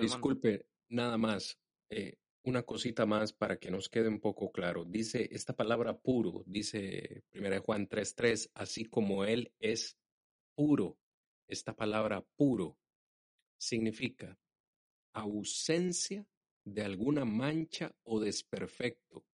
[0.00, 1.58] disculpe, nada más.
[1.90, 2.16] Eh,
[2.46, 4.84] una cosita más para que nos quede un poco claro.
[4.84, 9.96] Dice esta palabra puro, dice 1 Juan 3:3, así como Él es
[10.54, 10.98] puro.
[11.48, 12.78] Esta palabra puro
[13.58, 14.38] significa
[15.14, 16.26] ausencia
[16.64, 19.24] de alguna mancha o desperfecto,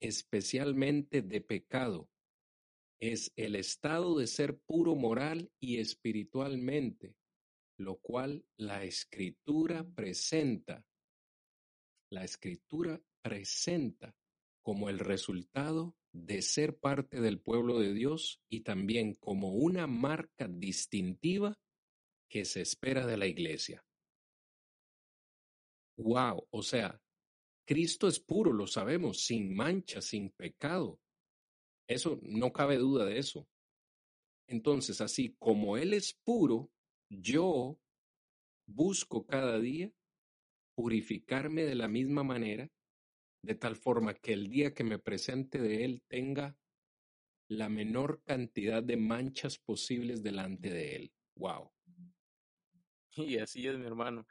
[0.00, 2.08] especialmente de pecado.
[3.00, 7.16] Es el estado de ser puro moral y espiritualmente,
[7.76, 10.86] lo cual la escritura presenta.
[12.10, 14.14] La escritura presenta
[14.62, 20.48] como el resultado de ser parte del pueblo de Dios y también como una marca
[20.48, 21.58] distintiva
[22.28, 23.84] que se espera de la iglesia.
[25.96, 27.00] Wow, o sea,
[27.66, 31.00] Cristo es puro, lo sabemos, sin mancha, sin pecado.
[31.86, 33.46] Eso no cabe duda de eso.
[34.46, 36.70] Entonces, así como Él es puro,
[37.08, 37.78] yo
[38.66, 39.90] busco cada día
[40.74, 42.70] purificarme de la misma manera,
[43.42, 46.56] de tal forma que el día que me presente de Él tenga
[47.48, 51.12] la menor cantidad de manchas posibles delante de Él.
[51.36, 51.70] Wow.
[53.16, 54.26] Y así es, mi hermano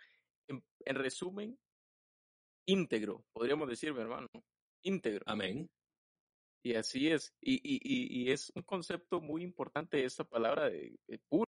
[0.48, 1.58] en, resumen,
[2.66, 4.28] íntegro, podríamos decir, mi hermano,
[4.82, 5.24] íntegro.
[5.26, 5.70] Amén.
[6.64, 7.34] Y así es.
[7.42, 7.80] Y, y,
[8.24, 11.50] y, es un concepto muy importante esa palabra de, puro.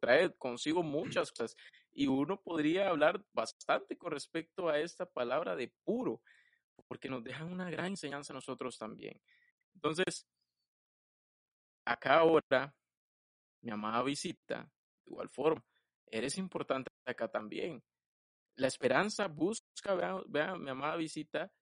[0.00, 1.56] Trae consigo muchas cosas.
[1.92, 6.22] Y uno podría hablar bastante con respecto a esta palabra de puro,
[6.86, 9.20] porque nos deja una gran enseñanza a nosotros también.
[9.74, 10.26] Entonces,
[11.84, 12.74] acá ahora,
[13.62, 14.70] mi amada visita,
[15.04, 15.64] de igual forma,
[16.06, 17.82] eres importante acá también
[18.58, 19.94] la esperanza busca,
[20.26, 21.52] vea, mi amada visita,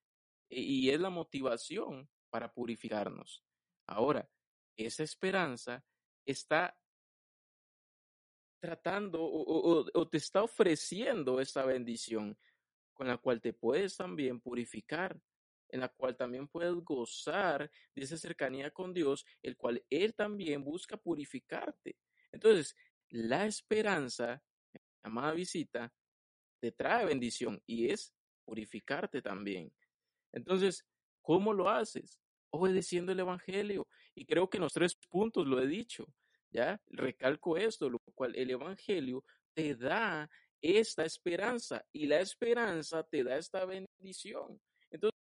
[0.48, 3.44] y es la motivación para purificarnos.
[3.86, 4.28] Ahora,
[4.76, 5.84] esa esperanza
[6.24, 6.76] está
[8.60, 12.38] tratando o, te está ofreciendo esa bendición
[12.94, 15.20] con la cual te puedes también purificar,
[15.68, 20.64] en la cual también puedes gozar de esa cercanía con Dios, el cual Él también
[20.64, 21.98] busca purificarte.
[22.32, 22.74] Entonces,
[23.10, 24.42] la esperanza,
[25.02, 25.92] amada visita,
[26.66, 28.12] te trae bendición y es
[28.44, 29.72] purificarte también.
[30.32, 30.84] Entonces,
[31.22, 32.20] ¿cómo lo haces?
[32.50, 33.86] Obedeciendo el Evangelio.
[34.14, 36.06] Y creo que en los tres puntos lo he dicho.
[36.50, 36.80] ¿ya?
[36.88, 40.28] Recalco esto, lo cual el Evangelio te da
[40.60, 44.60] esta esperanza y la esperanza te da esta bendición.
[44.90, 45.20] Entonces,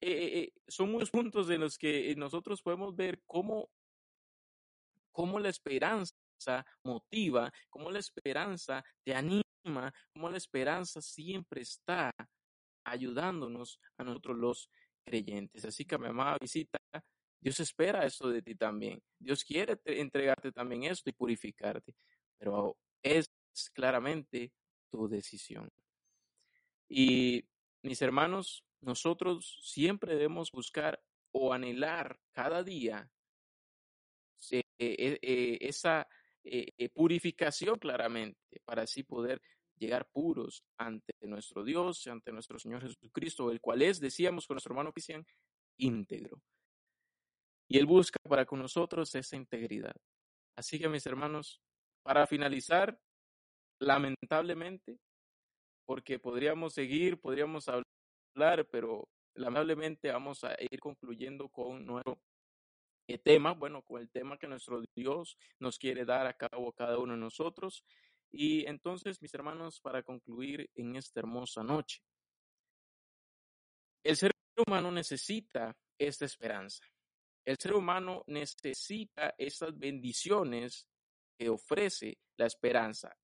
[0.00, 3.70] eh, eh, eh, son muchos puntos en los que nosotros podemos ver cómo,
[5.10, 6.14] cómo la esperanza
[6.82, 9.44] motiva, cómo la esperanza te anima,
[10.12, 12.12] cómo la esperanza siempre está
[12.84, 14.70] ayudándonos a nosotros los
[15.04, 15.64] creyentes.
[15.64, 16.78] Así que mi amada visita,
[17.40, 19.02] Dios espera eso de ti también.
[19.18, 21.94] Dios quiere entregarte también esto y purificarte,
[22.38, 23.30] pero es
[23.72, 24.52] claramente
[24.90, 25.70] tu decisión.
[26.88, 27.44] Y
[27.82, 31.02] mis hermanos, nosotros siempre debemos buscar
[31.32, 33.10] o anhelar cada día
[34.50, 36.06] eh, eh, eh, esa
[36.92, 39.40] purificación claramente para así poder
[39.76, 44.72] llegar puros ante nuestro Dios, ante nuestro Señor Jesucristo, el cual es, decíamos con nuestro
[44.72, 45.26] hermano Cristian,
[45.78, 46.40] íntegro.
[47.68, 49.94] Y Él busca para con nosotros esa integridad.
[50.56, 51.60] Así que mis hermanos,
[52.02, 52.98] para finalizar,
[53.80, 54.98] lamentablemente,
[55.86, 62.18] porque podríamos seguir, podríamos hablar, pero lamentablemente vamos a ir concluyendo con nuestro
[63.22, 67.12] tema, bueno, con el tema que nuestro Dios nos quiere dar a cabo cada uno
[67.12, 67.84] de nosotros.
[68.32, 72.02] Y entonces, mis hermanos, para concluir en esta hermosa noche,
[74.02, 74.32] el ser
[74.66, 76.84] humano necesita esta esperanza.
[77.44, 80.88] El ser humano necesita esas bendiciones
[81.38, 83.16] que ofrece la esperanza,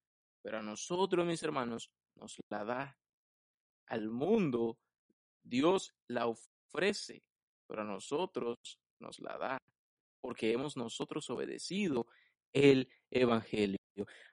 [0.43, 2.99] pero a nosotros, mis hermanos, nos la da.
[3.87, 4.79] Al mundo,
[5.43, 7.25] Dios la ofrece,
[7.67, 9.63] pero a nosotros nos la da,
[10.21, 12.07] porque hemos nosotros obedecido
[12.53, 13.79] el Evangelio.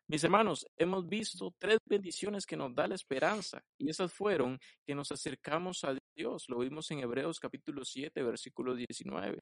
[0.07, 4.95] Mis hermanos, hemos visto tres bendiciones que nos da la esperanza y esas fueron que
[4.95, 6.45] nos acercamos a Dios.
[6.47, 9.39] Lo vimos en Hebreos capítulo 7, versículo 19.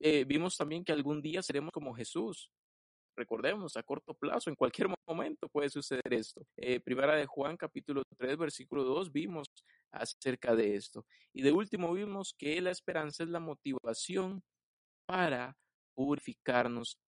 [0.00, 2.50] Eh, vimos también que algún día seremos como Jesús.
[3.16, 6.44] Recordemos, a corto plazo, en cualquier momento puede suceder esto.
[6.56, 9.48] Eh, primera de Juan capítulo 3, versículo 2, vimos
[9.92, 11.06] acerca de esto.
[11.32, 14.42] Y de último vimos que la esperanza es la motivación
[15.06, 15.56] para
[15.94, 16.98] purificarnos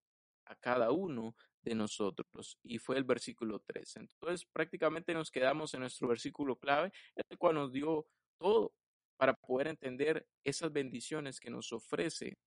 [0.47, 2.59] a cada uno de nosotros.
[2.62, 3.97] Y fue el versículo 3.
[3.97, 8.07] Entonces prácticamente nos quedamos en nuestro versículo clave, el cual nos dio
[8.38, 8.72] todo
[9.16, 12.38] para poder entender esas bendiciones que nos ofrece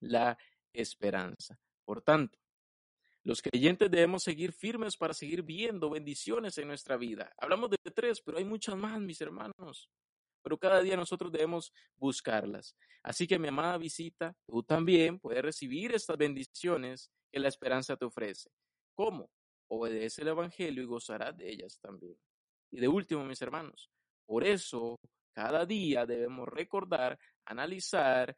[0.00, 0.38] la
[0.72, 1.58] esperanza.
[1.84, 2.38] Por tanto,
[3.24, 7.32] los creyentes debemos seguir firmes para seguir viendo bendiciones en nuestra vida.
[7.38, 9.90] Hablamos de tres, pero hay muchas más, mis hermanos.
[10.46, 12.76] Pero cada día nosotros debemos buscarlas.
[13.02, 18.04] Así que mi amada visita, tú también puedes recibir estas bendiciones que la esperanza te
[18.04, 18.48] ofrece.
[18.94, 19.28] ¿Cómo?
[19.66, 22.16] Obedece el Evangelio y gozarás de ellas también.
[22.70, 23.90] Y de último, mis hermanos,
[24.24, 25.00] por eso
[25.32, 28.36] cada día debemos recordar, analizar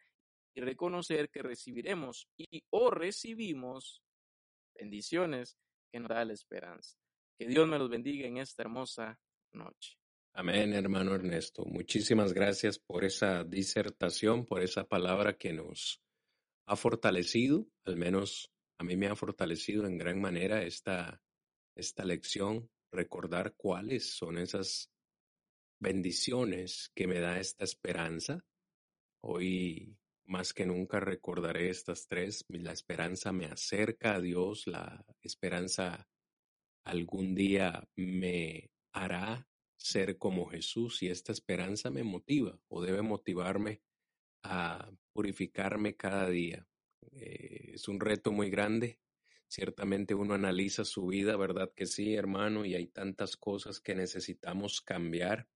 [0.55, 4.03] y reconocer que recibiremos y o recibimos
[4.75, 5.59] bendiciones
[5.93, 6.97] que nos da la esperanza.
[7.39, 9.21] Que Dios me los bendiga en esta hermosa
[9.53, 9.99] noche.
[10.35, 11.65] Amén, hermano Ernesto.
[11.65, 16.01] Muchísimas gracias por esa disertación, por esa palabra que nos
[16.67, 21.21] ha fortalecido, al menos a mí me ha fortalecido en gran manera esta,
[21.75, 24.91] esta lección, recordar cuáles son esas
[25.81, 28.45] bendiciones que me da esta esperanza.
[29.21, 32.45] Hoy más que nunca recordaré estas tres.
[32.49, 36.07] La esperanza me acerca a Dios, la esperanza
[36.85, 39.49] algún día me hará
[39.79, 43.81] ser como Jesús y esta esperanza me motiva o debe motivarme
[44.43, 46.67] a purificarme cada día.
[47.13, 48.99] Eh, es un reto muy grande.
[49.49, 52.67] Ciertamente uno analiza su vida, ¿verdad que sí, hermano?
[52.67, 55.49] Y hay tantas cosas que necesitamos cambiar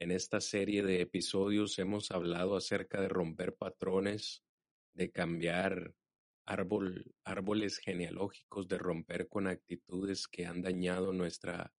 [0.00, 4.44] en esta serie de episodios hemos hablado acerca de romper patrones,
[4.94, 5.92] de cambiar
[6.46, 11.74] árbol, árboles genealógicos, de romper con actitudes que han dañado nuestra,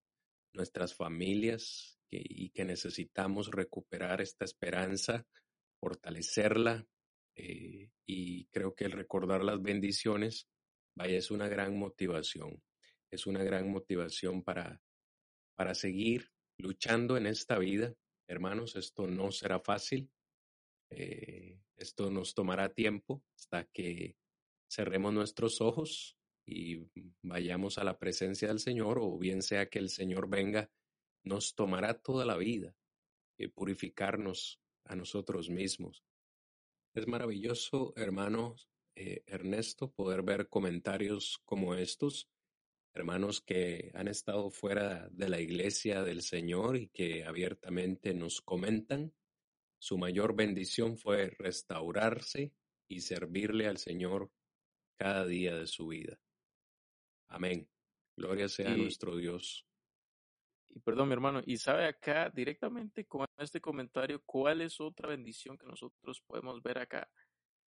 [0.54, 5.26] nuestras familias y que necesitamos recuperar esta esperanza,
[5.80, 6.88] fortalecerla.
[7.36, 10.48] Eh, y creo que el recordar las bendiciones,
[10.96, 12.62] vaya, es una gran motivación.
[13.12, 14.82] Es una gran motivación para,
[15.56, 17.96] para seguir luchando en esta vida
[18.30, 20.08] Hermanos, esto no será fácil.
[20.92, 24.18] Eh, esto nos tomará tiempo hasta que
[24.70, 26.16] cerremos nuestros ojos
[26.50, 26.90] y
[27.22, 30.70] vayamos a la presencia del Señor, o bien sea que el Señor venga,
[31.24, 32.76] nos tomará toda la vida
[33.38, 36.04] eh, purificarnos a nosotros mismos.
[36.94, 42.30] Es maravilloso, hermanos eh, Ernesto, poder ver comentarios como estos,
[42.94, 49.14] hermanos que han estado fuera de la iglesia del Señor y que abiertamente nos comentan.
[49.78, 52.52] Su mayor bendición fue restaurarse
[52.90, 54.32] y servirle al Señor
[54.98, 56.20] cada día de su vida.
[57.30, 57.68] Amén.
[58.16, 59.66] Gloria sea a nuestro Dios.
[60.70, 65.58] Y perdón, mi hermano, y sabe acá directamente con este comentario cuál es otra bendición
[65.58, 67.10] que nosotros podemos ver acá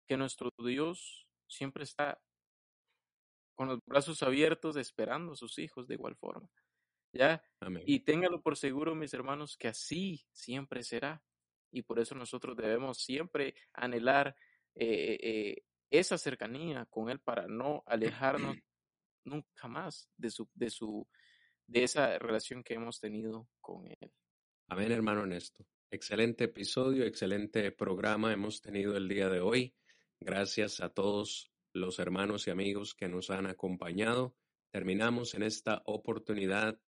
[0.05, 2.21] que nuestro Dios siempre está
[3.55, 6.49] con los brazos abiertos esperando a sus hijos de igual forma.
[7.13, 7.43] ¿Ya?
[7.85, 11.23] Y téngalo por seguro, mis hermanos, que así siempre será.
[11.71, 14.35] Y por eso nosotros debemos siempre anhelar
[14.75, 17.83] eh, eh, esa cercanía con Él para no
[18.55, 18.57] alejarnos
[19.25, 21.07] nunca más de su, de su,
[21.67, 24.11] de esa relación que hemos tenido con Él.
[24.67, 25.65] Amén, hermano Ernesto.
[25.91, 29.75] Excelente episodio, excelente programa hemos tenido el día de hoy.
[30.19, 34.35] Gracias a todos los hermanos y amigos que nos han acompañado.
[34.71, 36.79] Terminamos en esta oportunidad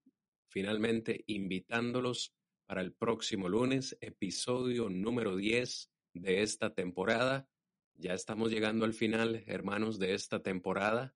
[0.48, 7.46] finalmente invitándolos para el próximo lunes, episodio número 10 de esta temporada.
[7.94, 11.14] Ya estamos llegando al final, hermanos, de esta temporada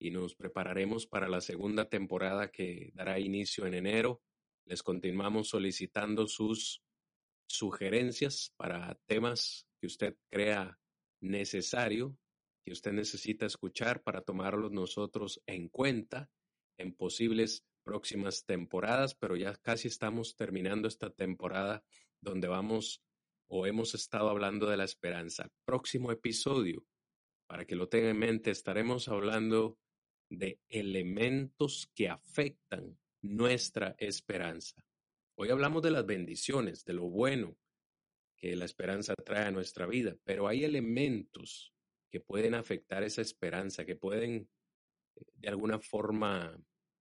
[0.00, 4.22] y nos prepararemos para la segunda temporada que dará inicio en enero.
[4.64, 6.82] Les continuamos solicitando sus
[7.46, 10.78] sugerencias para temas que usted crea
[11.20, 12.16] necesario
[12.64, 16.30] que usted necesita escuchar para tomarlos nosotros en cuenta
[16.78, 21.82] en posibles próximas temporadas, pero ya casi estamos terminando esta temporada
[22.20, 23.02] donde vamos
[23.48, 25.50] o hemos estado hablando de la esperanza.
[25.64, 26.84] Próximo episodio,
[27.46, 29.78] para que lo tenga en mente, estaremos hablando
[30.30, 34.82] de elementos que afectan nuestra esperanza.
[35.34, 37.56] Hoy hablamos de las bendiciones, de lo bueno,
[38.36, 41.74] que la esperanza trae a nuestra vida, pero hay elementos
[42.10, 44.48] que pueden afectar esa esperanza, que pueden
[45.16, 46.58] eh, de alguna forma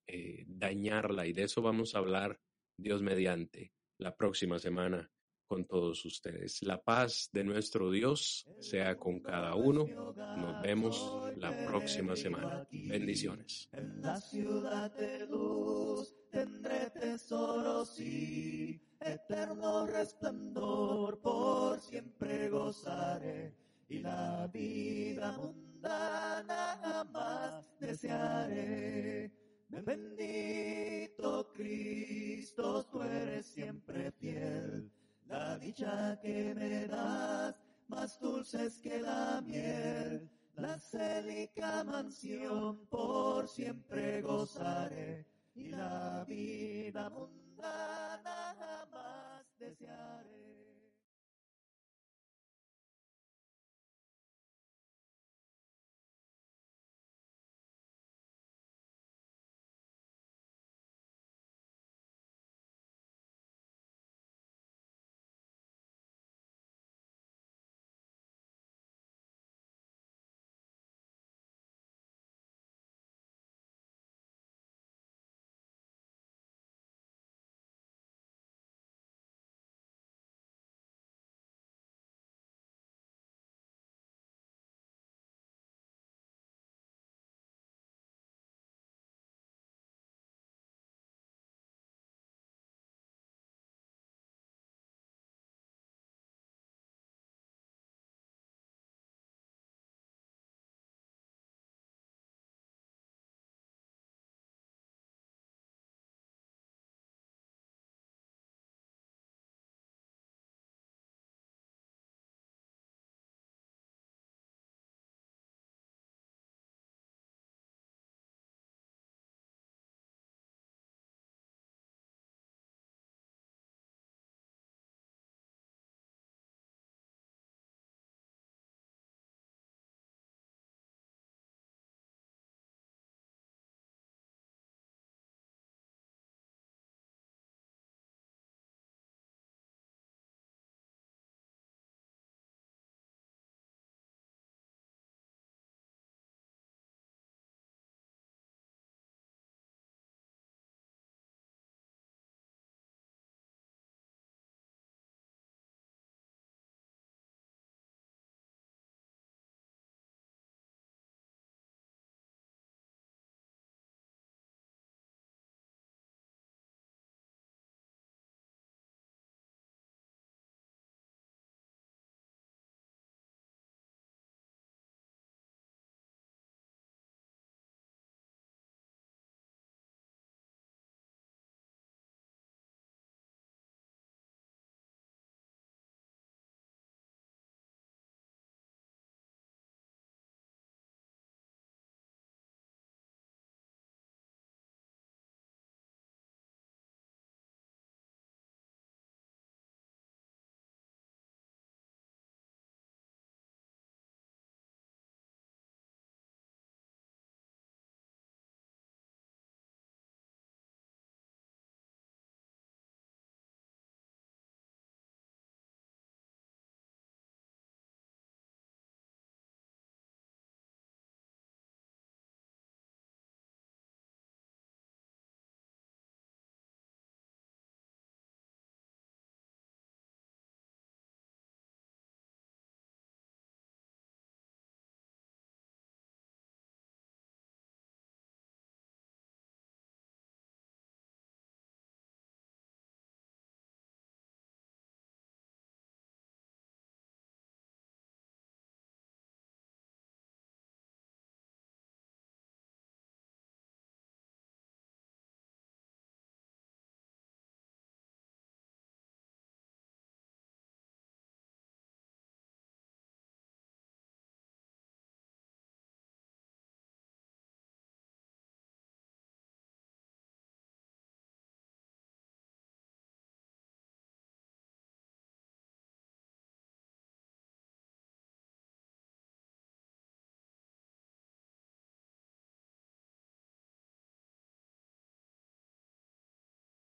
[0.08, 2.40] eh, dañarla y de eso vamos a hablar
[2.78, 5.12] Dios mediante la próxima semana
[5.50, 6.62] con todos ustedes.
[6.62, 9.88] La paz de nuestro Dios sea con cada uno.
[10.16, 12.68] Nos vemos la próxima semana.
[12.72, 13.68] Bendiciones.
[13.74, 23.56] En la ciudad de luz tendré tesoros y eterno resplandor por siempre gozaré
[23.88, 29.32] y la vida mundana jamás desearé.
[29.70, 34.92] Bendito Cristo, tú eres siempre fiel
[35.30, 37.56] la dicha que me das,
[37.88, 45.26] más dulces que la miel, la célica mansión por siempre gozaré,
[45.56, 50.39] y la vida mundana jamás desearé.